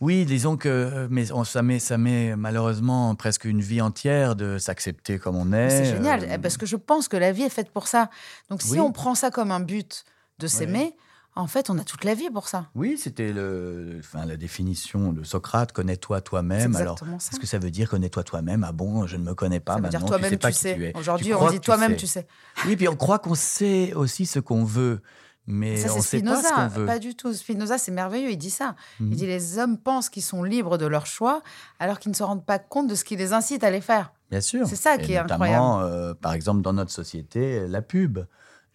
[0.01, 4.35] Oui, disons que euh, mais on- ça, met, ça met malheureusement presque une vie entière
[4.35, 5.69] de s'accepter comme on est.
[5.69, 8.09] C'est génial, euh, eh, parce que je pense que la vie est faite pour ça.
[8.49, 8.79] Donc si Oui.
[8.79, 10.03] on prend ça comme un but
[10.39, 10.95] de s'aimer,
[11.35, 12.65] en fait, on a toute la vie pour ça.
[12.75, 16.75] Oui, c'était le, enfin, la définition de Socrate, connais-toi toi-même.
[16.75, 18.65] Alors, qu'est-ce que ça veut dire connais-toi toi-même?
[18.67, 20.53] Ah bon, je ne me connais pas Ça veut maintenant, dire tu toi-même, sais tu
[20.53, 20.75] sais.
[20.75, 20.97] tu es.
[20.97, 21.97] Aujourd'hui, on dit toi-même, sais.
[21.97, 22.27] tu sais.
[22.65, 25.01] Oui, puis on croit qu'on sait aussi ce qu'on veut,
[25.47, 26.67] mais Ça, on ne sait pas ce qu'on Spinoza.
[26.67, 26.85] veut.
[26.85, 27.33] Pas du tout.
[27.33, 28.31] Spinoza, c'est merveilleux.
[28.31, 28.75] Il dit ça.
[28.99, 29.11] Mhm.
[29.11, 31.41] Il dit les hommes pensent qu'ils sont libres de leur choix,
[31.79, 34.11] alors qu'ils ne se rendent pas compte de ce qui les incite à les faire.
[34.29, 34.67] Bien sûr.
[34.67, 38.19] C'est ça Et qui est notamment, euh, par exemple, dans notre société, la pub.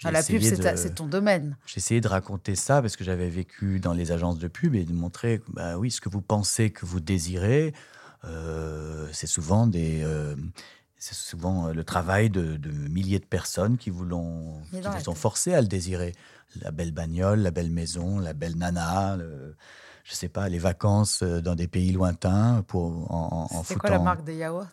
[0.05, 1.57] Ah, la pub, c'est ton domaine.
[1.67, 4.85] J'ai essayé de raconter ça parce que j'avais vécu dans les agences de pub et
[4.85, 7.73] de montrer, que, bah oui, ce que vous pensez que vous désirez,
[8.25, 10.37] euh, c'est souvent des, euh,
[10.99, 14.85] c'est souvent euh, le travail de, de milliers de personnes qui vous l'ont, Mais qui
[14.85, 15.21] dans la vous ont tête.
[15.23, 16.15] forcé à le désirer.
[16.61, 19.57] La belle bagnole, la belle maison, la belle nana, le-
[20.05, 23.81] je sais pas, les vacances dans des pays lointains pour en, en, en C'est foutant.
[23.81, 24.67] quoi la marque des yaourts?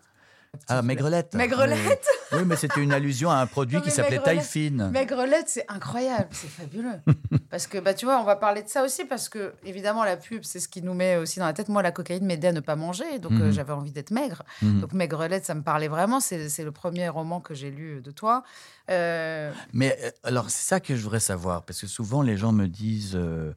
[0.68, 1.34] Ah, Maigrelette.
[1.34, 4.50] Maigrelette Oui, oui mais c'était une allusion à un produit Non, qui s'appelait taille Maigrelette-
[4.52, 4.90] fine.
[4.92, 7.00] Maigrelette, c'est incroyable, c'est fabuleux.
[7.50, 10.16] parce que, bah, tu vois, on va parler de ça aussi, parce que, évidemment, la
[10.16, 11.70] pub, c'est ce qui nous met aussi dans la tête.
[11.70, 13.52] Moi, la cocaïne m'aidait à ne pas manger, donc euh, Mhm.
[13.52, 14.44] j'avais envie d'être maigre.
[14.62, 14.82] Mhm.
[14.82, 16.20] Donc, Maigrelette, ça me parlait vraiment.
[16.20, 18.44] C'est le premier roman que j'ai lu de toi.
[18.90, 22.52] Euh, Mais euh, alors, c'est ça que je voudrais savoir, parce que souvent les gens
[22.52, 23.54] me disent euh,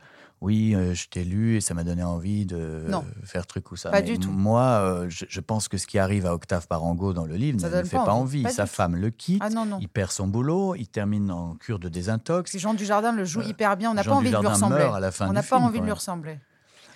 [0.47, 3.05] Oui, euh, je t'ai lu et ça m'a donné envie de Non.
[3.05, 3.91] euh, faire truc ou ça.
[3.91, 4.31] Pas Mais du tout.
[4.31, 7.61] Moi, euh, je, je pense que ce qui arrive à Octave Parango dans le livre
[7.61, 8.45] Ça ne me donne fait pas envie.
[8.45, 8.71] Pas Sa tout.
[8.75, 9.79] femme le quitte, Ah non, non.
[9.81, 12.51] il perd son boulot, il termine en cure de désintox.
[12.53, 14.79] Si Jean Dujardin le joue hyper bien, on n'a Euh, pas envie de lui ressembler.
[14.79, 16.39] meurt à la fin on n'a pas film, envie de lui ressembler.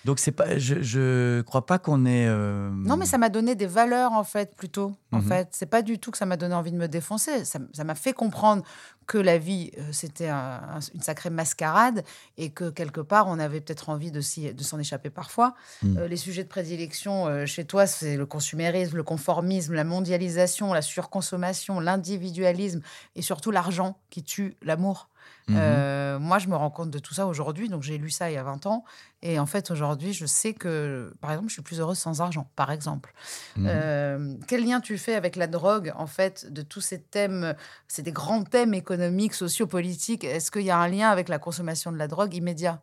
[0.05, 2.27] Donc, c'est pas, je, je crois pas qu'on est.
[2.27, 4.93] euh, Non, mais ça m'a donné des valeurs, en fait, plutôt.
[5.13, 5.29] En Mhm.
[5.29, 7.45] fait, c'est pas du tout que ça m'a donné envie de me défoncer.
[7.45, 8.63] Ça m'a fait comprendre
[9.07, 12.05] que la vie, euh, c'était un- un- une sacrée mascarade
[12.39, 15.55] et que quelque part, on avait peut-être envie de s'en échapper parfois.
[15.83, 15.99] Mhm.
[15.99, 20.73] Euh, les sujets de prédilection euh, chez toi, c'est le consumérisme, le conformisme, la mondialisation,
[20.73, 22.81] la surconsommation, l'individualisme
[23.17, 25.09] et surtout l'argent qui tue l'amour.
[25.51, 25.59] Mhm.
[25.59, 27.69] Euh, moi, je me rends compte de tout ça aujourd'hui.
[27.69, 28.85] Donc, j'ai lu ça il y a 20 ans.
[29.23, 32.51] Et en fait, aujourd'hui, je sais que, par exemple, je suis plus heureuse sans argent,
[32.57, 33.13] par exemple.
[33.57, 33.67] Mhm.
[33.69, 37.55] Euh, quel lien tu fais avec la drogue, en fait, de tous ces thèmes
[37.89, 40.25] C'est des grands thèmes économiques, sociopolitiques.
[40.25, 42.81] Est-ce qu'il y a un lien avec la consommation de la drogue immédiat?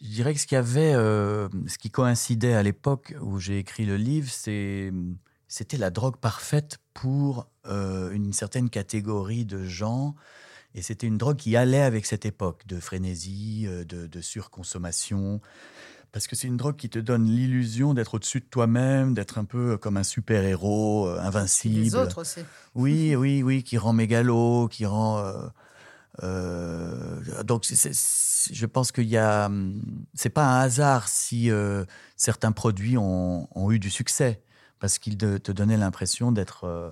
[0.00, 3.58] Je dirais que ce qu'il y avait, euh, ce qui coïncidait à l'époque où j'ai
[3.58, 4.92] écrit le livre, c'est,
[5.48, 10.14] c'était la drogue parfaite pour euh, une certaine catégorie de gens.
[10.76, 15.40] Et c'était une drogue qui allait avec cette époque de frénésie, euh, de, de surconsommation.
[16.12, 19.44] Parce que c'est une drogue qui te donne l'illusion d'être au-dessus de toi-même, d'être un
[19.44, 21.74] peu comme un super-héros, euh, Et invincible.
[21.80, 22.40] les autres aussi.
[22.74, 25.18] Oui, oui, oui, qui rend mégalo, qui rend.
[25.18, 25.48] euh,
[26.22, 29.46] euh, donc, je pense qu'il y a.
[29.46, 29.80] hum,
[30.14, 31.84] C'est pas un hasard si euh,
[32.16, 34.42] certains produits ont, ont eu du succès,
[34.78, 36.90] parce qu'ils te donnaient l'impression d'être euh,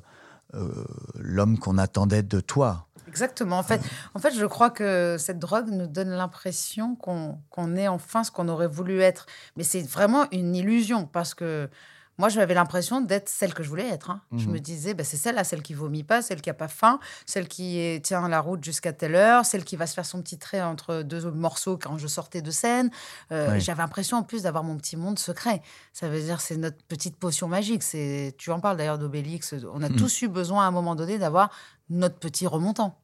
[0.55, 0.85] euh,
[1.18, 2.87] l'homme qu'on attendait de toi.
[3.14, 3.59] Exactement.
[3.59, 3.81] En fait,
[4.14, 8.48] en fait, je crois que cette drogue nous donne l'impression qu'on est enfin ce qu'on
[8.48, 9.27] aurait voulu être.
[9.57, 11.68] Mais c'est vraiment une illusion parce que
[12.16, 14.11] moi, j'avais l'impression d'être celle que je voulais être.
[14.11, 14.20] hein.
[14.37, 14.53] Je Mhm.
[14.53, 17.48] me disais, bah, c'est celle-là, celle qui vomit pas, celle qui a pas faim, celle
[17.48, 20.38] qui est- tient la route jusqu'à telle heure, celle qui va se faire son petit
[20.38, 22.88] trait entre deux morceaux quand je sortais de scène.
[23.33, 23.61] Euh, Oui.
[23.61, 25.61] J'avais l'impression en plus d'avoir mon petit monde secret.
[25.92, 27.83] Ça veut dire c'est notre petite potion magique.
[27.83, 29.53] C'est tu en parles d'ailleurs d'Obélix.
[29.74, 29.96] On a Mhm.
[29.96, 31.50] tous eu besoin à un moment donné d'avoir
[31.90, 32.96] notre petit remontant.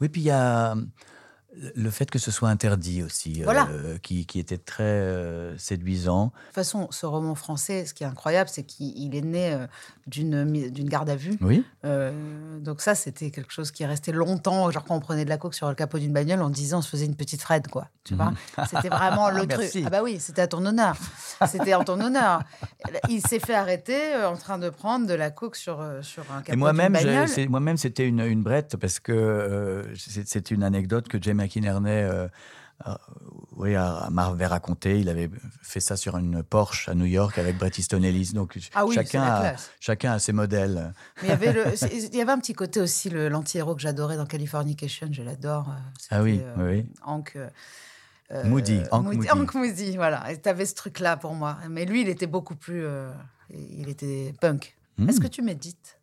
[0.00, 0.90] Oui, puis il y a hum,
[1.74, 3.68] le fait que ce soit interdit aussi, Voilà.
[3.70, 6.26] euh, qui, qui était très euh, séduisant.
[6.26, 9.52] De toute façon, ce roman français, ce qui est incroyable, c'est qu'il il est né
[9.54, 9.66] euh,
[10.06, 11.36] d'une garde à vue.
[11.40, 11.64] Oui.
[12.60, 14.70] Donc ça, c'était quelque chose qui est resté longtemps.
[14.70, 16.82] Genre quand on prenait de la coke sur le capot d'une bagnole, on disait on
[16.82, 17.88] se faisait une petite Fred, quoi.
[18.04, 18.32] Tu vois
[18.70, 19.58] C'était vraiment le truc.
[19.58, 19.82] Merci.
[19.86, 20.96] Ah bah oui, c'était à ton honneur.
[21.48, 22.42] C'était en ton honneur.
[23.08, 26.52] Il s'est fait arrêter en train de prendre de la coke sur, sur un capot
[26.52, 27.28] Et moi-même, bagnole.
[27.48, 32.28] moi-même, c'était une, une brette parce que c'est c'est une anecdote que Jay McInerney euh,
[32.86, 32.94] euh,
[33.56, 35.00] oui, a- m'avait raconté.
[35.00, 35.30] Il avait
[35.62, 38.32] fait ça sur une Porsche à New York avec Bret Easton Ellis.
[38.34, 40.92] Donc Ah oui, chacun, a, chacun a ses modèles.
[41.22, 43.74] Mais il y avait le- c'est- il y avait un petit côté aussi, le- l'anti-héros
[43.74, 45.68] que j'adorais dans Californication, je l'adore.
[45.70, 45.72] euh,
[46.10, 46.86] Ah oui, c'était, oui, oui.
[47.02, 47.32] Hank.
[47.36, 47.48] euh,
[48.32, 49.30] euh, Moody, Hank Moody.
[49.30, 50.30] Hank Moody, voilà.
[50.32, 51.56] Et tu avais ce truc-là pour moi.
[51.70, 52.84] Mais lui, il était beaucoup plus.
[52.84, 53.10] euh,
[53.50, 54.76] il était punk.
[54.98, 55.08] Hmm.
[55.08, 55.98] Est-ce que tu médites?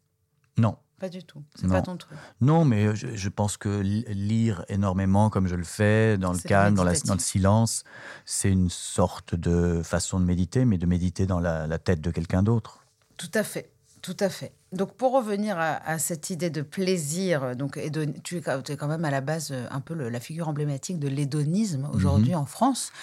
[0.58, 0.78] Non.
[1.04, 1.44] Pas du tout.
[1.56, 1.74] C'est Non.
[1.74, 2.18] pas ton truc.
[2.40, 6.40] Non, mais je, je pense que li- lire énormément, comme je le fais, dans le
[6.40, 7.84] calme, dans, la- dans le silence,
[8.26, 12.10] c'est une sorte de façon de méditer, mais de méditer dans la, la tête de
[12.10, 12.86] quelqu'un d'autre.
[13.18, 13.70] Tout à fait.
[14.02, 14.54] Tout à fait.
[14.72, 18.62] Donc, pour revenir à, à cette idée de plaisir, donc, et de- tu, es, quand-
[18.62, 21.10] tu es quand même à la base euh, un peu le- la figure emblématique de
[21.10, 22.94] l'hédonisme aujourd'hui en France.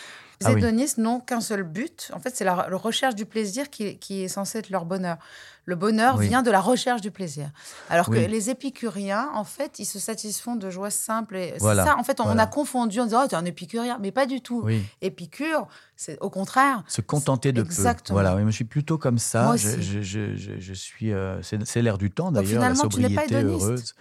[0.43, 0.47] Les.
[0.47, 0.87] Ah oui.
[0.99, 2.11] n'ont qu'un seul but.
[2.15, 5.19] En fait, c'est la, la recherche du plaisir qui, qui est censé être leur bonheur.
[5.67, 6.29] Le bonheur Oui.
[6.29, 7.51] vient de la recherche du plaisir.
[7.91, 8.25] Alors Oui.
[8.25, 11.37] que les épicuriens, en fait, ils se satisfont de joies simples.
[11.37, 11.85] Et c'est Voilà.
[11.85, 12.45] ça, en fait, on Voilà.
[12.45, 13.99] a confondu en disant, oh, tu es un épicurien.
[14.01, 14.67] Mais pas du tout.
[15.03, 16.83] Épicure, c'est au contraire.
[16.89, 18.19] Se contenter de Exactement.
[18.19, 18.23] peu.
[18.25, 19.45] Voilà, moi, je suis plutôt comme ça.
[19.45, 19.83] Moi je, aussi.
[19.83, 21.13] je, je, je- je suis.
[21.13, 23.95] euh, c'est l'air du temps d'ailleurs, la finalement, tu pas sobriété heureuse.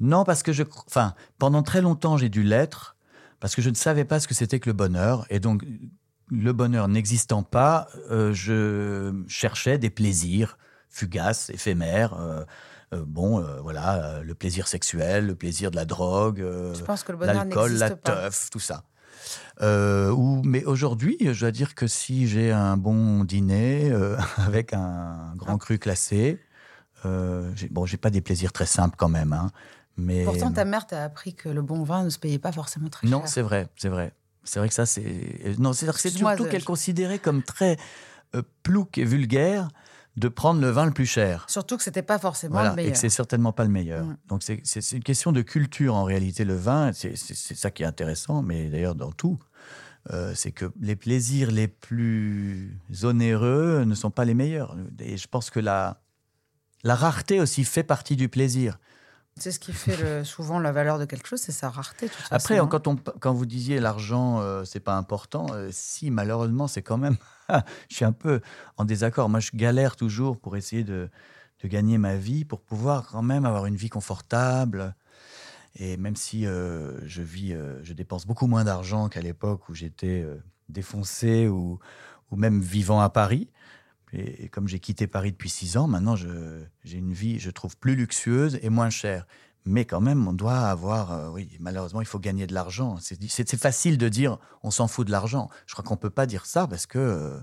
[0.00, 0.64] Non, parce que je.
[0.88, 2.95] Enfin, pendant très longtemps, j'ai dû l'être
[3.40, 5.26] parce que je ne savais pas ce que c'était que le bonheur.
[5.30, 5.64] Et donc,
[6.30, 12.14] le bonheur n'existant pas, euh, je cherchais des plaisirs fugaces, éphémères.
[12.18, 12.44] euh,
[12.94, 16.44] euh, bon, voilà, le plaisir sexuel, le plaisir de la drogue.
[17.26, 18.84] l'alcool, la teuf, tout ça.
[19.60, 23.92] Ou, mais aujourd'hui, je dois dire que si j'ai un bon dîner
[24.36, 25.58] avec un grand Ah.
[25.58, 26.40] cru classé,
[27.04, 29.50] bon, j'ai pas des plaisirs très simples quand même, hein,
[29.96, 32.88] mais Pourtant, ta mère t'a appris que le bon vin ne se payait pas forcément
[32.88, 33.28] très non, cher.
[33.28, 34.12] c'est vrai, c'est vrai,
[34.44, 37.76] c'est vrai que ça, c'est non, c'est surtout je- qu'elle considérait comme très
[38.34, 39.68] euh, plouc et vulgaire
[40.16, 41.44] de prendre le vin le plus cher.
[41.48, 42.92] Surtout que c'était pas forcément Voilà, le et meilleur.
[42.94, 44.04] que c'est certainement pas le meilleur.
[44.04, 44.16] Mm.
[44.28, 46.44] Donc c'est- une question de culture en réalité.
[46.44, 49.38] Le vin, c'est ça qui est intéressant, mais d'ailleurs dans tout,
[50.12, 54.76] euh, c'est que les plaisirs les plus onéreux ne sont pas les meilleurs.
[55.00, 56.00] Et je pense que la,
[56.82, 58.78] la rareté aussi fait partie du plaisir.
[59.38, 62.08] C'est ce qui fait le- souvent la valeur de quelque chose, c'est sa rareté.
[62.08, 62.68] toute Après, façon, hein.
[62.68, 66.96] quand, on, quand vous disiez l'argent, euh, c'est pas important, euh, si malheureusement c'est quand
[66.96, 67.16] même,
[67.90, 68.40] je suis un peu
[68.78, 69.28] en désaccord.
[69.28, 71.10] Moi, je galère toujours pour essayer de,
[71.62, 74.94] de gagner ma vie, pour pouvoir quand même avoir une vie confortable.
[75.78, 79.74] Et même si euh, je vis, euh, je dépense beaucoup moins d'argent qu'à l'époque où
[79.74, 80.26] j'étais
[80.70, 81.78] défoncé ou,
[82.30, 83.50] ou même vivant à Paris.
[84.12, 87.76] Et, et comme j'ai quitté Paris depuis six ans, maintenant j'ai une vie, je trouve,
[87.76, 89.26] plus luxueuse et moins chère.
[89.68, 92.98] Mais quand même, on doit avoir, euh, oui, malheureusement, il faut gagner de l'argent.
[93.00, 95.50] C'est facile de dire, on s'en fout de l'argent.
[95.66, 97.40] Je crois qu'on peut pas dire ça parce que euh,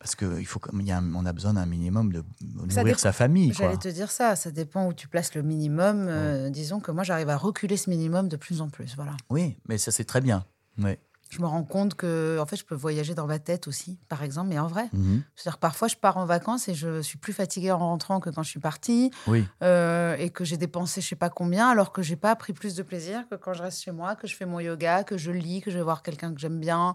[0.00, 2.24] parce que il faut, comme il y a un- on a besoin d'un minimum de
[2.42, 3.52] nourrir dépend- sa famille.
[3.52, 6.08] J'allais te dire ça, ça dépend où tu places le minimum.
[6.08, 8.96] euh, disons que moi, j'arrive à reculer ce minimum de plus en plus.
[8.96, 9.16] Voilà.
[9.30, 10.44] Oui, mais ça c'est très bien.
[10.78, 10.96] Oui.
[11.32, 14.22] Je me rends compte que, en fait, je peux voyager dans ma tête aussi, par
[14.22, 14.90] exemple, mais en vrai.
[14.92, 15.22] Mhm.
[15.34, 18.42] C'est-à-dire parfois, je pars en vacances et je suis plus fatiguée en rentrant que quand
[18.42, 19.46] je suis partie, Oui.
[19.62, 22.74] euh, et que j'ai dépensé je sais pas combien, alors que j'ai pas pris plus
[22.74, 25.30] de plaisir que quand je reste chez moi, que je fais mon yoga, que je
[25.30, 26.94] lis, que je vais voir quelqu'un que j'aime bien,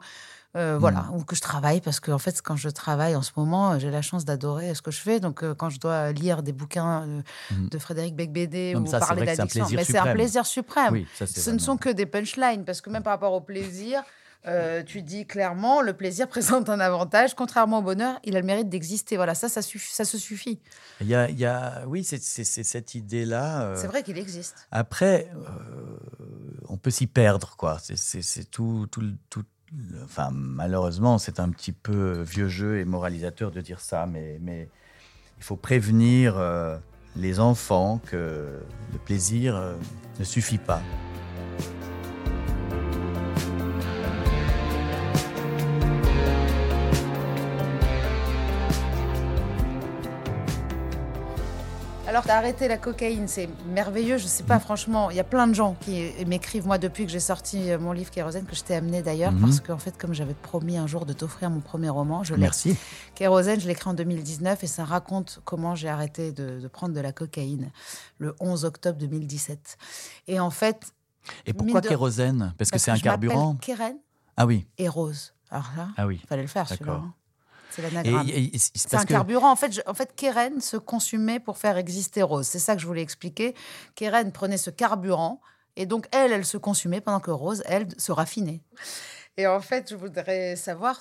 [0.56, 3.32] euh, voilà, ou que je travaille, parce que en fait, quand je travaille en ce
[3.38, 5.20] moment, euh, j'ai la chance d'adorer ce que je fais.
[5.20, 7.22] Donc, euh, quand je dois lire des bouquins euh,
[7.52, 7.70] Mhm.
[7.70, 10.94] de Frédéric Becbédé ou ça, parler d'addiction, mais c'est un plaisir suprême.
[10.94, 14.04] Oui, ça Ce ne sont que des punchlines, parce que même par rapport au plaisir,
[14.46, 17.34] euh, tu dis clairement, le plaisir présente un avantage.
[17.36, 19.16] Contrairement au bonheur, il a le mérite d'exister.
[19.16, 20.60] Voilà, ça, ça, suffit, ça se suffit.
[21.02, 23.62] Il y a, il y a- oui, c'est cette idée-là.
[23.64, 24.68] euh, C'est vrai qu'il existe.
[24.72, 25.98] Après, euh,
[26.70, 27.78] on peut s'y perdre, quoi.
[27.82, 33.52] C'est- tout, tout, tout le- Enfin, malheureusement, c'est un petit peu vieux jeu et moralisateur
[33.52, 34.70] de dire ça, mais, mais
[35.40, 36.42] il faut prévenir
[37.18, 38.60] les enfants que
[38.94, 39.62] le plaisir
[40.20, 40.82] ne suffit pas.
[52.18, 54.18] Alors, arrêté la cocaïne, c'est merveilleux.
[54.18, 57.12] Je sais pas, franchement, il y a plein de gens qui m'écrivent, moi, depuis que
[57.12, 59.42] j'ai sorti euh, mon livre Kérosène, que je t'ai amené d'ailleurs, Mhm.
[59.42, 62.42] parce qu'en fait, comme j'avais promis un jour de t'offrir mon premier roman, je l'ai.
[62.42, 62.76] Merci.
[63.14, 66.96] Kérosène, je l'ai écrit en 2019 et ça raconte comment j'ai arrêté de, de prendre
[66.96, 67.70] de la cocaïne
[68.18, 69.78] le 11 octobre 2017.
[70.28, 70.94] Et en fait.
[71.46, 72.54] Et pourquoi de- kérosène?
[72.58, 73.98] Parce que c'est un carburant Keren
[74.38, 75.34] Ah oui, et Rose.
[75.52, 76.20] Alors là, ah oui.
[76.24, 76.94] il fallait le faire, celui-là.
[76.94, 77.06] D'accord.
[77.08, 77.14] hein.
[77.78, 78.28] C'est l'anagramme.
[78.94, 79.52] un que- carburant.
[79.52, 82.46] En fait, je- en fait, Keren se consumait pour faire exister Rose.
[82.48, 83.56] C'est ça que je voulais expliquer.
[83.96, 85.40] Keren prenait ce carburant
[85.76, 88.62] et donc elle, elle se consumait pendant que Rose, elle, se raffinait.
[89.38, 91.00] Et en fait, je voudrais savoir,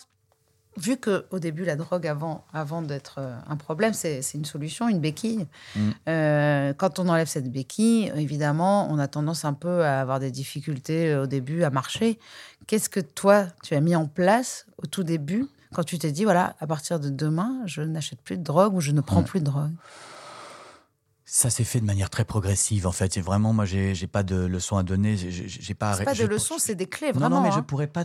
[0.77, 4.45] vu que au début la drogue avant, avant d'être euh, un problème, c'est c'est une
[4.45, 5.47] solution, une béquille.
[5.75, 5.91] Mm.
[6.09, 10.31] euh, quand on enlève cette béquille, évidemment, on a tendance un peu à avoir des
[10.31, 12.19] difficultés euh, au début à marcher.
[12.67, 16.25] Qu'est-ce que toi tu as mis en place au tout début quand tu t'es dit
[16.25, 19.25] voilà, à partir de demain, je n'achète plus de drogue ou je ne prends Ouais.
[19.25, 19.73] plus de drogue
[21.27, 23.17] Ça s'est fait de manière très progressive, en fait.
[23.17, 25.17] Et vraiment, moi, j'ai j'ai pas de leçons à donner.
[25.17, 25.93] J'ai- J'ai pas.
[25.95, 27.37] C'est pas je- de leçons, c'est des clés, Non, vraiment.
[27.37, 27.63] non, mais je hein.
[27.63, 28.05] pourrais pas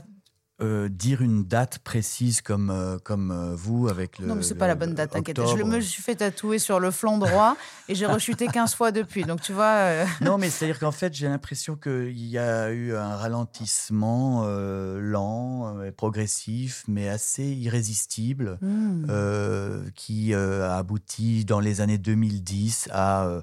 [0.62, 4.28] euh, dire une date précise comme, euh, comme euh, vous avec le.
[4.28, 5.40] Non, mais c'est pas la bonne date, t'inquiète.
[5.40, 7.58] Je me suis fait tatouer sur le flanc droit
[7.90, 9.24] et j'ai rechuté 15 fois depuis.
[9.24, 9.72] Donc, tu vois.
[10.22, 16.84] Non, mais c'est-à-dire qu'en fait, j'ai l'impression qu'il y a eu un ralentissement lent, progressif,
[16.88, 19.90] mais assez irrésistible, hmm.
[19.96, 23.42] qui a abouti dans les années 2010 à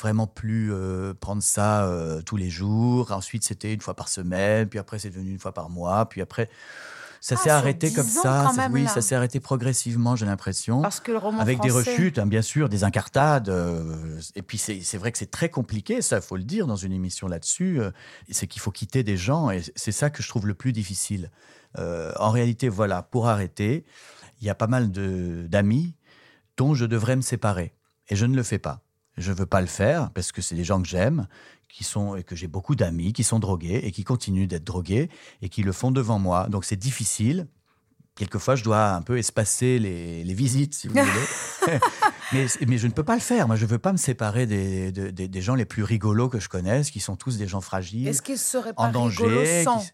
[0.00, 3.12] vraiment plus euh, prendre ça euh, tous les jours.
[3.12, 6.20] Ensuite, c'était une fois par semaine, puis après, c'est devenu une fois par mois, puis
[6.20, 6.48] après.
[7.20, 8.52] Ça Ah, s'est arrêté 10 comme ça.
[8.56, 8.88] même, oui, là.
[8.90, 10.82] ça s'est arrêté progressivement, j'ai l'impression.
[10.82, 13.48] Parce que le roman Avec des rechutes, hein, bien sûr, des incartades.
[13.48, 16.76] euh, et puis, c'est vrai que c'est très compliqué, ça, il faut le dire, dans
[16.76, 17.80] une émission là-dessus.
[17.80, 17.90] euh,
[18.30, 21.32] c'est qu'il faut quitter des gens, et c'est ça que je trouve le plus difficile.
[21.76, 23.84] Euh, en réalité, voilà, pour arrêter,
[24.40, 25.96] il y a pas mal d'amis
[26.56, 27.74] dont je devrais me séparer.
[28.10, 28.80] Et je ne le fais pas.
[29.18, 31.26] Je veux pas le faire, parce que c'est des gens que j'aime,
[31.68, 35.10] qui sont, et que j'ai beaucoup d'amis qui sont drogués, et qui continuent d'être drogués,
[35.42, 36.46] et qui le font devant moi.
[36.48, 37.46] Donc, c'est difficile.
[38.14, 41.78] Quelquefois, je dois un peu espacer les, les visites, si vous voulez.
[42.32, 43.46] mais, mais je ne peux pas le faire.
[43.46, 46.28] Moi, je ne veux pas me séparer des, de- des- des gens les plus rigolos
[46.28, 49.34] que je connaisse, qui sont tous des gens fragiles, Est-ce qu'ils seraient en pas rigolos
[49.36, 49.64] danger.
[49.64, 49.90] sans qui-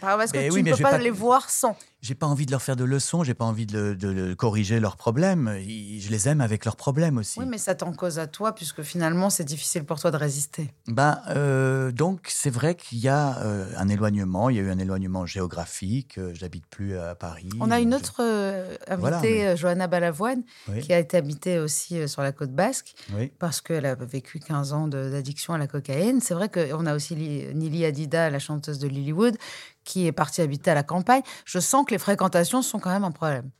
[0.00, 1.76] Parce que Mais tu oui, ne peux pas, pas- les voir sans.
[2.00, 4.78] J'ai pas envie de leur faire de leçons, j'ai pas envie de, de- de corriger
[4.78, 5.52] leurs problèmes.
[5.58, 7.40] Je les aime avec leurs problèmes aussi.
[7.40, 10.70] Oui, mais ça t'en cause à toi, puisque finalement, c'est difficile pour toi de résister.
[10.86, 14.48] Ben, euh, donc, c'est vrai qu'il y a euh, un éloignement.
[14.48, 16.18] Il y a eu un éloignement géographique.
[16.18, 17.48] euh, J'habite plus à Paris.
[17.60, 21.58] On a une autre euh, invitée, Voilà, mais- Johanna Balavoine, Oui, qui a été habitée
[21.58, 23.32] aussi sur la côte basque, oui.
[23.40, 26.20] parce qu'elle a vécu 15 ans d'addiction à la cocaïne.
[26.20, 29.36] C'est vrai qu'on a aussi Li- Nili Hadida, la chanteuse de Lilywood,
[29.84, 31.22] qui est partie habiter à la campagne.
[31.46, 33.50] Je sens que les fréquentations sont quand même un problème.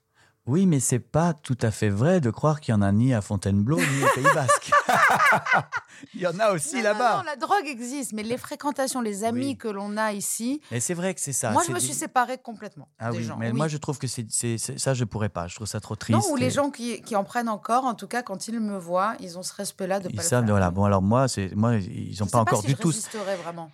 [0.47, 3.13] Oui, mais c'est pas tout à fait vrai de croire qu'il y en a ni
[3.13, 4.71] à Fontainebleau ni au Pays Basque.
[6.15, 7.17] Il y en a aussi non, là-bas.
[7.19, 9.57] non, la drogue existe, mais les fréquentations, les amis Oui.
[9.59, 11.51] que l'on a ici, Mais c'est vrai que c'est ça.
[11.51, 13.37] moi, je me du- suis séparée complètement Ah des oui, gens.
[13.37, 13.57] mais Oui.
[13.59, 14.27] moi je trouve que c'est
[14.59, 15.49] ça je pourrais pas.
[15.49, 16.19] Je trouve ça trop triste.
[16.19, 18.79] Non, ou les gens qui, qui en prennent encore, en tout cas, quand ils me
[18.79, 20.43] voient, ils ont ce respect-là de ils pas savent.
[20.43, 20.55] le faire.
[20.55, 20.71] Voilà.
[20.71, 22.89] Bon alors moi c'est moi ils Je ont sais pas encore si du je tout.
[22.89, 23.71] résisterais vraiment.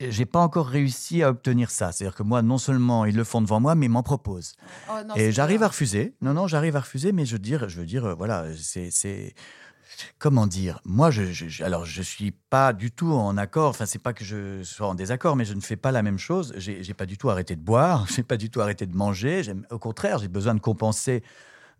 [0.00, 1.90] J'ai pas encore réussi à obtenir ça.
[1.90, 4.54] C'est-à-dire que moi non seulement ils le font devant moi, mais ils m'en proposent.
[4.88, 6.14] Oh, non, et j'arrive à refuser.
[6.22, 9.34] Non non, j'arrive à refuser, mais je veux dire, je veux dire, euh, voilà, c'est
[10.18, 10.80] comment dire?
[10.84, 13.70] Moi, je, je- alors je suis pas du tout en accord.
[13.70, 16.18] Enfin, c'est pas que je sois en désaccord, mais je ne fais pas la même
[16.18, 16.54] chose.
[16.56, 18.06] J'ai pas du tout arrêté de boire.
[18.14, 19.42] J'ai pas du tout arrêté de manger.
[19.70, 21.24] Au contraire, j'ai besoin de compenser.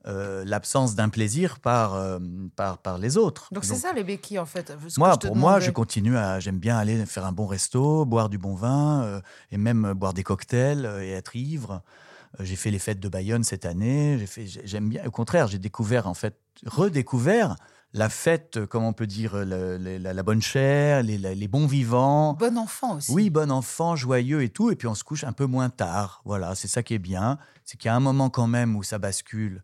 [0.08, 2.18] Euh, l'absence d'un plaisir par, euh,
[2.56, 3.48] par, par les autres.
[3.52, 4.72] Donc c'est ça les béquilles en fait.
[4.96, 6.40] Moi, pour moi, je continue à.
[6.40, 9.20] J'aime bien aller faire un bon resto, boire du bon vin, euh,
[9.52, 11.82] et même boire des cocktails et être ivre.
[12.40, 14.16] J'ai fait les fêtes de Bayonne cette année.
[14.18, 14.46] J'ai fait.
[14.46, 15.02] j'ai- J'aime bien.
[15.06, 17.56] Au contraire, j'ai découvert en fait, redécouvert
[17.94, 22.34] la fête, comment on peut dire, la, la bonne chair, les, la- les bons vivants.
[22.34, 23.10] Bon enfant aussi.
[23.12, 24.70] Oui, bon enfant, joyeux et tout.
[24.70, 26.20] Et puis on se couche un peu moins tard.
[26.26, 27.38] Voilà, c'est ça qui est bien.
[27.64, 29.62] C'est qu'il y a un moment quand même où ça bascule.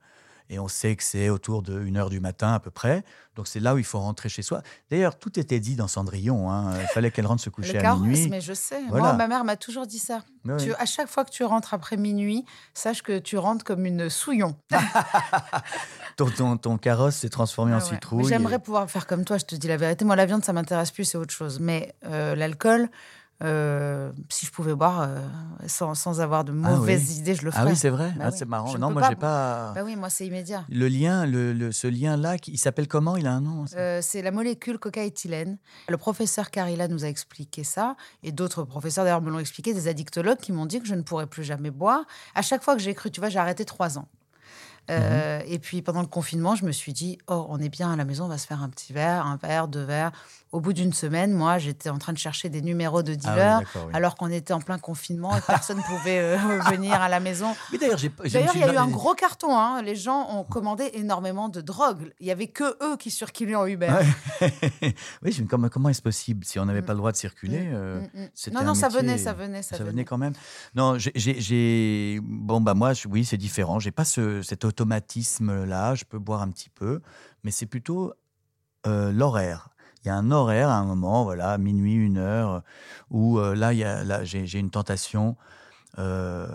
[0.50, 3.02] Et on sait que c'est autour de 1h du matin à peu près.
[3.34, 4.62] Donc c'est là où il faut rentrer chez soi.
[4.90, 6.50] D'ailleurs, tout était dit dans Cendrillon.
[6.50, 6.72] hein.
[6.80, 8.28] Il fallait qu'elle rentre se coucher Le à minuit.
[8.28, 8.80] mais je sais.
[8.90, 9.04] Voilà.
[9.06, 10.20] Moi, ma mère m'a toujours dit ça.
[10.58, 14.10] Tu- à chaque fois que tu rentres après minuit, sache que tu rentres comme une
[14.10, 14.54] souillon.
[16.16, 17.88] Ton, ton- ton carrosse s'est transformé en Ah ouais.
[17.94, 18.24] Citrouille.
[18.28, 20.04] J'aimerais pouvoir faire comme toi, je te dis la vérité.
[20.04, 21.58] Moi, la viande, ça m'intéresse plus, c'est autre chose.
[21.58, 22.88] Mais euh, l'alcool,
[23.44, 25.20] euh, si je pouvais boire euh,
[25.66, 26.76] sans, sans avoir de Ah oui.
[26.78, 27.62] mauvaises idées, je le ferais.
[27.64, 28.10] Ah oui, c'est vrai.
[28.16, 28.36] Bah Ah, oui.
[28.38, 28.66] C'est marrant.
[28.68, 29.72] Je ne non, moi, j'ai pas.
[29.74, 30.64] Bah oui, moi, c'est immédiat.
[30.68, 33.16] Le lien, le, le- ce lien-là, il s'appelle comment?
[33.16, 35.58] Il a un nom Euh, c'est la molécule cocaéthylène.
[35.88, 39.88] Le professeur Carilla nous a expliqué ça, et d'autres professeurs d'ailleurs me l'ont expliqué, des
[39.88, 42.04] addictologues qui m'ont dit que je ne pourrais plus jamais boire.
[42.34, 44.08] À chaque fois que j'ai cru, tu vois, j'ai arrêté trois ans.
[44.90, 45.40] Euh.
[45.46, 48.04] Et puis pendant le confinement, je me suis dit, oh, on est bien à la
[48.04, 50.12] maison, on va se faire un petit verre, un verre, deux verres.
[50.52, 53.18] Au bout d'une semaine, moi, j'étais en train de chercher des numéros de Ah oui,
[53.34, 53.92] dealers, oui.
[53.92, 56.36] alors qu'on était en plein confinement et personne ne pouvait euh,
[56.70, 57.56] venir à la maison.
[57.72, 57.98] Mais d'ailleurs,
[58.54, 59.56] il y a eu un gros carton.
[59.58, 59.82] hein.
[59.82, 62.12] Les gens ont commandé énormément de drogue.
[62.20, 63.88] Il y avait que eux qui circulaient en Uber.
[64.40, 64.52] Ouais.
[65.22, 66.86] oui, je me dis, comment, comment est-ce possible si on n'avait Mm.
[66.86, 69.70] pas le droit de circuler Mm, euh, mm, Non, non, ça venait, ça venait, ça,
[69.76, 69.90] Ça, venait.
[69.90, 70.04] venait.
[70.04, 70.34] quand même.
[70.76, 73.78] Non, j'ai- Bon, bah moi, je- oui, c'est différent.
[73.80, 75.94] J'ai pas ce, cet automatisme-là.
[75.94, 77.00] Je peux boire un petit peu,
[77.42, 78.12] mais c'est plutôt
[78.86, 79.70] euh, l'horaire.
[80.04, 82.62] Il y a un horaire à un moment, voilà, minuit, une heure,
[83.10, 85.36] où euh, là, il y a, là j'ai j'ai une tentation
[85.98, 86.46] euh,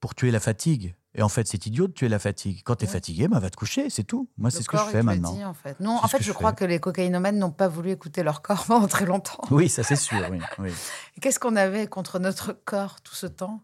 [0.00, 0.94] pour tuer la fatigue.
[1.14, 2.62] Et en fait, c'est idiot de tuer la fatigue.
[2.64, 2.92] Quand tu es Ouais.
[2.92, 4.30] fatigué, bah, va te coucher, c'est tout.
[4.38, 5.34] Moi, c'est ce que je fais maintenant.
[5.34, 5.78] dit, en fait.
[5.78, 8.40] Non, C'est en fait, je je crois que les cocaïnomènes n'ont pas voulu écouter leur
[8.40, 9.42] corps pendant très longtemps.
[9.50, 10.38] Oui, ça c'est sûr, oui.
[10.58, 10.70] oui.
[11.16, 13.60] Et Qu'est-ce qu'on avait contre notre corps tout ce temps?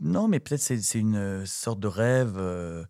[0.00, 2.84] Non, mais peut-être c'est c'est une sorte de rêve, euh,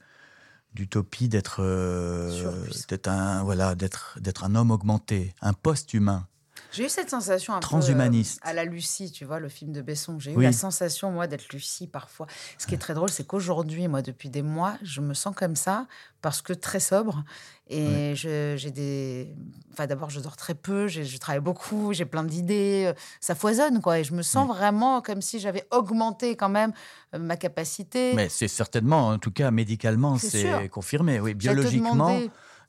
[0.75, 6.27] d'utopie d'être euh, d'être un voilà d'être d'être un homme augmenté, un post-humain.
[6.73, 8.41] J'ai eu cette sensation un Transhumaniste.
[8.43, 10.19] peu euh, à la Lucie, tu vois, le film de Besson.
[10.19, 12.27] J'ai eu la sensation, moi, d'être Lucie parfois.
[12.59, 15.57] Ce qui est très drôle, c'est qu'aujourd'hui, moi, depuis des mois, je me sens comme
[15.57, 15.87] ça
[16.23, 17.25] parce que très sobre.
[17.73, 19.33] Et j'ai des.
[19.73, 22.87] Enfin, d'abord, je dors très peu, je travaille beaucoup, j'ai plein d'idées.
[22.89, 24.01] euh, Ça foisonne, quoi.
[24.01, 26.73] Et je me sens vraiment comme si j'avais augmenté quand même
[27.15, 28.13] euh, ma capacité.
[28.15, 31.21] Mais c'est certainement, en tout cas médicalement, C'est confirmé.
[31.21, 32.19] Oui, biologiquement,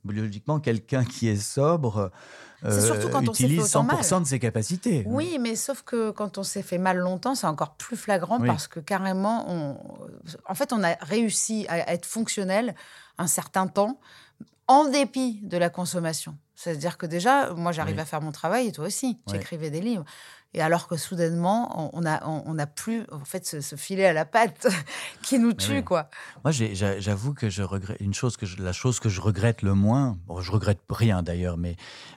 [0.05, 2.11] biologiquement, quelqu'un qui est sobre
[2.63, 4.01] on fait utilise mal.
[4.01, 5.03] 100% de ses capacités.
[5.07, 8.47] Oui, mais sauf que quand on s'est fait mal longtemps, c'est encore plus flagrant Oui.
[8.47, 9.77] parce que carrément, on...
[10.47, 12.75] en fait, on a réussi à être fonctionnel
[13.17, 13.99] un certain temps
[14.67, 16.37] en dépit de la consommation.
[16.55, 18.01] C'est-à-dire que déjà, moi, j'arrive Oui.
[18.01, 19.19] à faire mon travail et toi aussi.
[19.27, 20.05] Tu écrivais des livres.
[20.53, 23.75] Et alors que soudainement, on on a, on, on a plus, en fait, ce, ce
[23.75, 24.67] filet à la patte
[25.21, 25.83] qui nous tue, oui.
[25.83, 26.09] quoi.
[26.43, 29.73] Moi, j'avoue que je regrette une chose que je- la chose que je regrette le
[29.75, 30.17] moins.
[30.27, 31.75] Bon, je regrette rien d'ailleurs, mais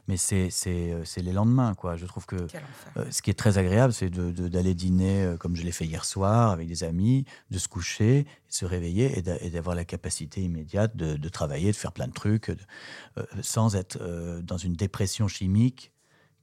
[0.09, 1.97] mais c'est euh, les lendemains, quoi.
[1.97, 2.37] Je trouve que.
[2.97, 6.05] Euh, ce qui est très agréable, c'est d'aller dîner, euh, comme je l'ai fait hier
[6.05, 9.85] soir, avec des amis, de se coucher, de se réveiller et d'a- et d'avoir la
[9.85, 12.59] capacité immédiate de, de travailler, de faire plein de trucs, de-
[13.19, 13.99] euh, sans être
[14.43, 15.93] dans une dépression chimique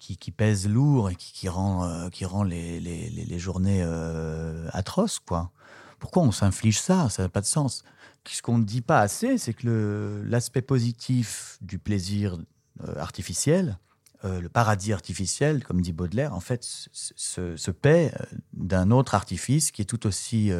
[0.01, 5.19] qui, pèse lourd et qui, rend, euh, qui rend les, les- les- journées euh, atroces,
[5.19, 5.51] quoi.
[5.99, 7.07] pourquoi on s'inflige ça?
[7.09, 7.83] Ça n'a pas de sens.
[8.27, 12.37] Ce qu'on ne dit pas assez, c'est que l'aspect positif du plaisir
[12.83, 13.77] euh, artificiel,
[14.23, 18.13] le paradis artificiel, comme dit Baudelaire, en fait, se, se- paie
[18.53, 20.51] d'un autre artifice qui est tout aussi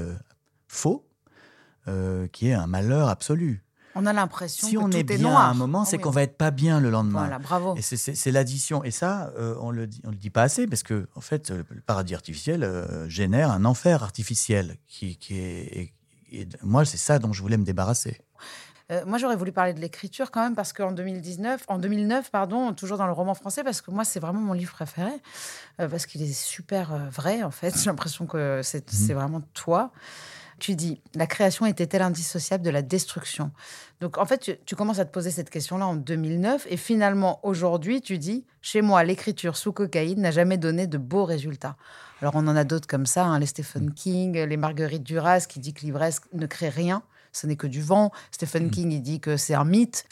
[0.68, 1.08] faux,
[2.32, 3.64] qui est un malheur absolu.
[3.96, 5.42] On a l'impression Si que on tout est est bien noir.
[5.42, 6.04] à un moment, Ah c'est oui.
[6.04, 7.20] qu'on va être pas bien le lendemain.
[7.20, 7.76] Voilà, bravo.
[7.76, 8.84] Et c'est- l'addition.
[8.84, 11.50] Et ça, euh, on le dit, on le dit pas assez parce que, en fait,
[11.50, 15.78] le le paradis artificiel euh, génère un enfer artificiel qui, qui est.
[15.78, 15.94] et-
[16.34, 18.22] et moi, c'est ça dont je voulais me débarrasser.
[18.90, 22.74] Euh, moi, j'aurais voulu parler de l'écriture quand même parce qu'en 2019, en 2009, pardon,
[22.74, 25.12] toujours dans le roman français, parce que moi, c'est vraiment mon livre préféré,
[25.80, 27.74] euh, parce qu'il est super euh, vrai, en fait.
[27.78, 29.92] J'ai l'impression que c'est c'est vraiment toi.
[30.62, 33.50] Tu dis, la création était-elle indissociable de la destruction?
[34.00, 37.40] Donc, en fait, tu, tu commences à te poser cette question-là en 2009, et finalement,
[37.42, 41.78] aujourd'hui, tu dis, chez moi, l'écriture sous cocaïne n'a jamais donné de beaux résultats.
[42.22, 45.60] Alors, on en a d'autres comme ça, hein, les Stephen King, les Marguerite Duras, qui
[45.60, 47.02] dit que l'ivresse ne crée rien,
[47.32, 48.12] ce n'est que du vent.
[48.30, 50.06] Stephen King, il dit que c'est un mythe.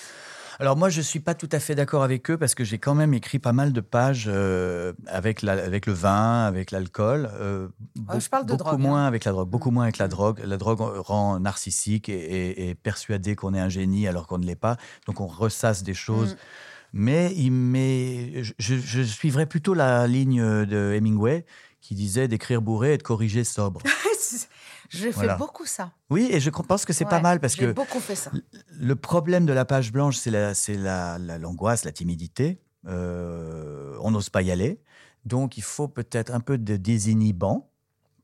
[0.62, 2.94] Alors moi, je suis pas tout à fait d'accord avec eux parce que j'ai quand
[2.94, 7.30] même écrit pas mal de pages euh, avec, la- avec le vin, avec l'alcool.
[7.40, 7.70] euh,
[8.10, 9.08] Ouais, je parle de beaucoup drogue, moins hein.
[9.08, 9.74] avec la drogue, beaucoup Mm.
[9.74, 10.42] moins avec la drogue.
[10.46, 14.46] La drogue rend narcissique et, et- et persuadé qu'on est un génie alors qu'on ne
[14.46, 14.76] l'est pas.
[15.08, 16.34] Donc on ressasse des choses.
[16.34, 16.38] Mm.
[16.92, 21.46] Mais, il, je- je suivrais plutôt la ligne de Hemingway
[21.82, 23.82] qui disait d'écrire bourré et de corriger sobre.
[24.90, 25.34] J'ai Voilà.
[25.34, 25.92] fait beaucoup ça.
[26.10, 28.32] Oui, et je pense que c'est pas mal parce J'ai que beaucoup fait ça.
[28.72, 32.60] le problème de la page blanche, c'est la, c'est la, la- l'angoisse, la timidité.
[32.88, 34.82] Euh, on n'ose pas y aller.
[35.26, 37.70] Donc, il faut peut-être un peu de désinhibant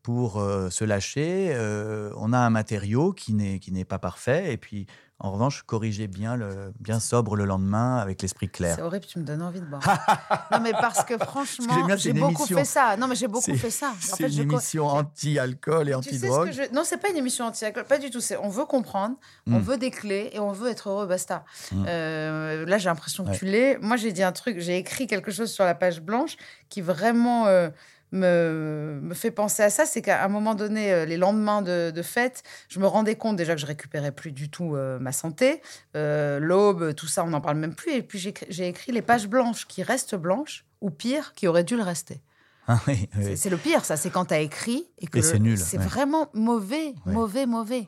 [0.02, 1.50] pour euh, se lâcher.
[1.54, 4.54] Euh, on a un matériau qui n'est, qui n'est pas parfait.
[4.54, 4.88] Et puis,
[5.20, 8.76] en revanche, corriger bien, le, bien sobre le lendemain avec l'esprit clair.
[8.76, 9.82] C'est horrible, tu me donnes envie de boire.
[10.52, 12.58] non, mais parce que franchement, j'ai beaucoup émission.
[12.58, 12.98] fait ça.
[12.98, 13.94] Non, mais j'ai beaucoup fait ça.
[14.02, 16.52] C'est une je émission anti-alcool et anti-drogue.
[16.52, 16.74] je...
[16.74, 18.20] Non, c'est pas une émission anti-alcool, pas du tout.
[18.42, 19.16] On veut comprendre,
[19.48, 19.62] on Mm.
[19.62, 21.46] veut des clés et on veut être heureux, basta.
[21.72, 21.86] Mm.
[21.88, 23.38] Euh, là, j'ai l'impression que Ouais.
[23.38, 23.78] tu l'es.
[23.82, 26.36] Moi, j'ai dit un truc, j'ai écrit quelque chose sur la page blanche
[26.70, 27.70] qui vraiment euh,
[28.12, 29.86] me, me fait penser à ça.
[29.86, 33.36] C'est qu'à un moment donné, euh, les lendemains de, de fête, je me rendais compte
[33.36, 35.62] déjà que je récupérais plus du tout euh, ma santé.
[35.96, 37.92] Euh, L'aube, tout ça, on n'en parle même plus.
[37.94, 41.48] Et puis, j'ai écrit- j'ai écrit les pages blanches qui restent blanches ou pire, qui
[41.48, 42.22] auraient dû le rester.
[42.68, 43.96] Ah oui, oui, C'est- le pire, ça.
[43.96, 45.84] C'est quand tu as écrit et que c'est nul, C'est ouais.
[45.86, 47.88] vraiment mauvais, mauvais, mauvais.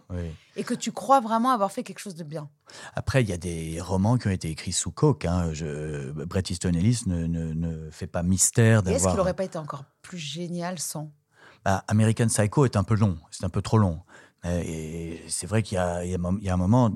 [0.55, 2.49] Et que tu crois vraiment avoir fait quelque chose de bien.
[2.95, 5.25] Après, il y a des romans qui ont été écrits sous coke.
[5.25, 5.49] Hein.
[5.53, 9.11] Je, Bret Easton Ellis ne, ne- ne fait pas mystère Et est-ce d'avoir.
[9.13, 11.11] qu'il n'aurait pas été encore plus génial sans?
[11.65, 14.01] Bah, American Psycho est un peu long, c'est un peu trop long.
[14.45, 16.91] Euh, Et c'est vrai qu'il y, y a un moment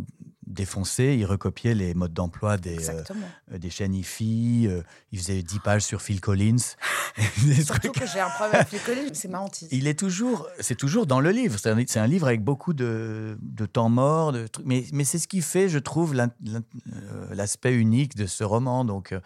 [0.52, 3.04] défoncé, il recopiait les modes d'emploi des, euh,
[3.54, 4.82] euh, des chaînes IFI, euh,
[5.12, 6.58] il faisait 10 pages sur Phil Collins.
[7.64, 8.00] Surtout trucs.
[8.00, 9.68] que j'ai un problème avec les collèges, c'est ma hantise.
[9.72, 11.58] Il est toujours, c'est toujours dans le livre.
[11.60, 14.66] C'est un, livre avec beaucoup de, de temps mort, de trucs.
[14.66, 16.60] Mais, mais c'est ce qui fait, je trouve, euh,
[17.34, 18.86] l'aspect unique de ce roman.
[18.86, 19.20] Donc, euh,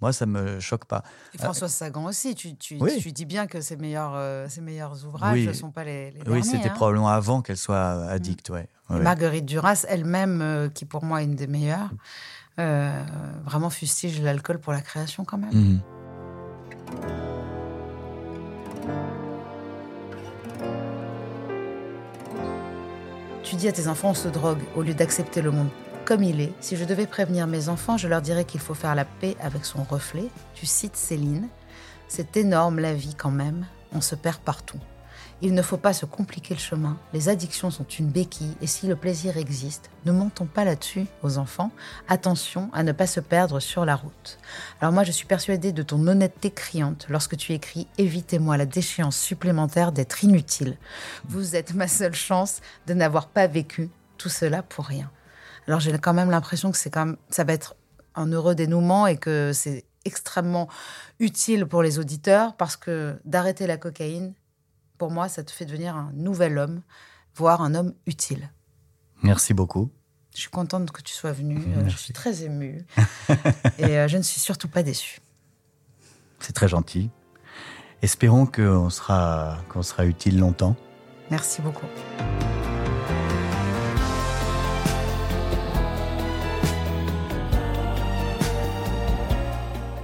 [0.00, 1.02] moi, ça me choque pas.
[1.34, 2.98] Et Françoise Sagan aussi, tu, tu, Oui.
[3.00, 5.46] tu dis bien que ses meilleurs, ses meilleurs ouvrages Oui.
[5.46, 6.42] ne sont pas les, les oui, derniers.
[6.42, 6.74] c'était hein.
[6.74, 8.50] probablement avant qu'elle soit addict.
[8.50, 8.68] Ouais.
[8.90, 9.00] Ouais.
[9.00, 11.90] Marguerite Duras, elle-même, euh, qui pour moi est une des meilleures,
[12.58, 13.02] euh,
[13.44, 15.54] vraiment fustige l'alcool pour la création quand même.
[15.54, 15.80] Mhm.
[23.42, 25.68] Tu dis à tes enfants on se drogue au lieu d'accepter le monde
[26.04, 26.52] comme il est.
[26.60, 29.64] Si je devais prévenir mes enfants, je leur dirais qu'il faut faire la paix avec
[29.64, 30.28] son reflet.
[30.54, 31.48] Tu cites Céline.
[32.08, 33.66] C'est énorme la vie quand même.
[33.92, 34.78] On se perd partout.
[35.46, 36.96] Il ne faut pas se compliquer le chemin.
[37.12, 41.36] Les addictions sont une béquille et si le plaisir existe, ne montons pas là-dessus aux
[41.36, 41.70] enfants.
[42.08, 44.38] Attention à ne pas se perdre sur la route.
[44.80, 49.18] Alors moi, je suis persuadée de ton honnêteté criante lorsque tu écris «Évitez-moi la déchéance
[49.18, 50.78] supplémentaire d'être inutile.
[51.28, 55.10] Vous êtes ma seule chance de n'avoir pas vécu tout cela pour rien.»
[55.68, 57.76] Alors j'ai quand même l'impression que c'est quand même, ça va être
[58.14, 60.70] un heureux dénouement et que c'est extrêmement
[61.20, 64.32] utile pour les auditeurs parce que d'arrêter la cocaïne,
[65.04, 66.80] pour moi, ça te fait devenir un nouvel homme,
[67.36, 68.48] voire un homme utile.
[69.22, 69.90] Merci beaucoup.
[70.34, 71.62] Je suis contente que tu sois venu.
[71.76, 72.86] euh, Je suis très émue.
[73.78, 75.20] et euh, je ne suis surtout pas déçue.
[76.40, 77.10] C'est très gentil.
[78.00, 80.74] Espérons qu'on sera, qu'on sera utile longtemps.
[81.30, 81.86] Merci beaucoup.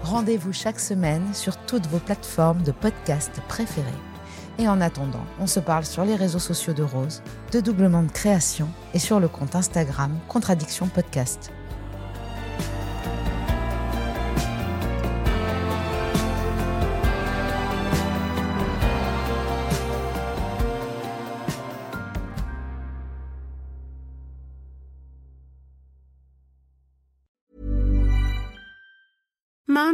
[0.02, 3.86] Rendez-vous chaque semaine sur toutes vos plateformes de podcast préférées.
[4.60, 8.12] Et en attendant, on se parle sur les réseaux sociaux de Rose, de Doublement de
[8.12, 11.50] Création et sur le compte Instagram Contradiction Podcast.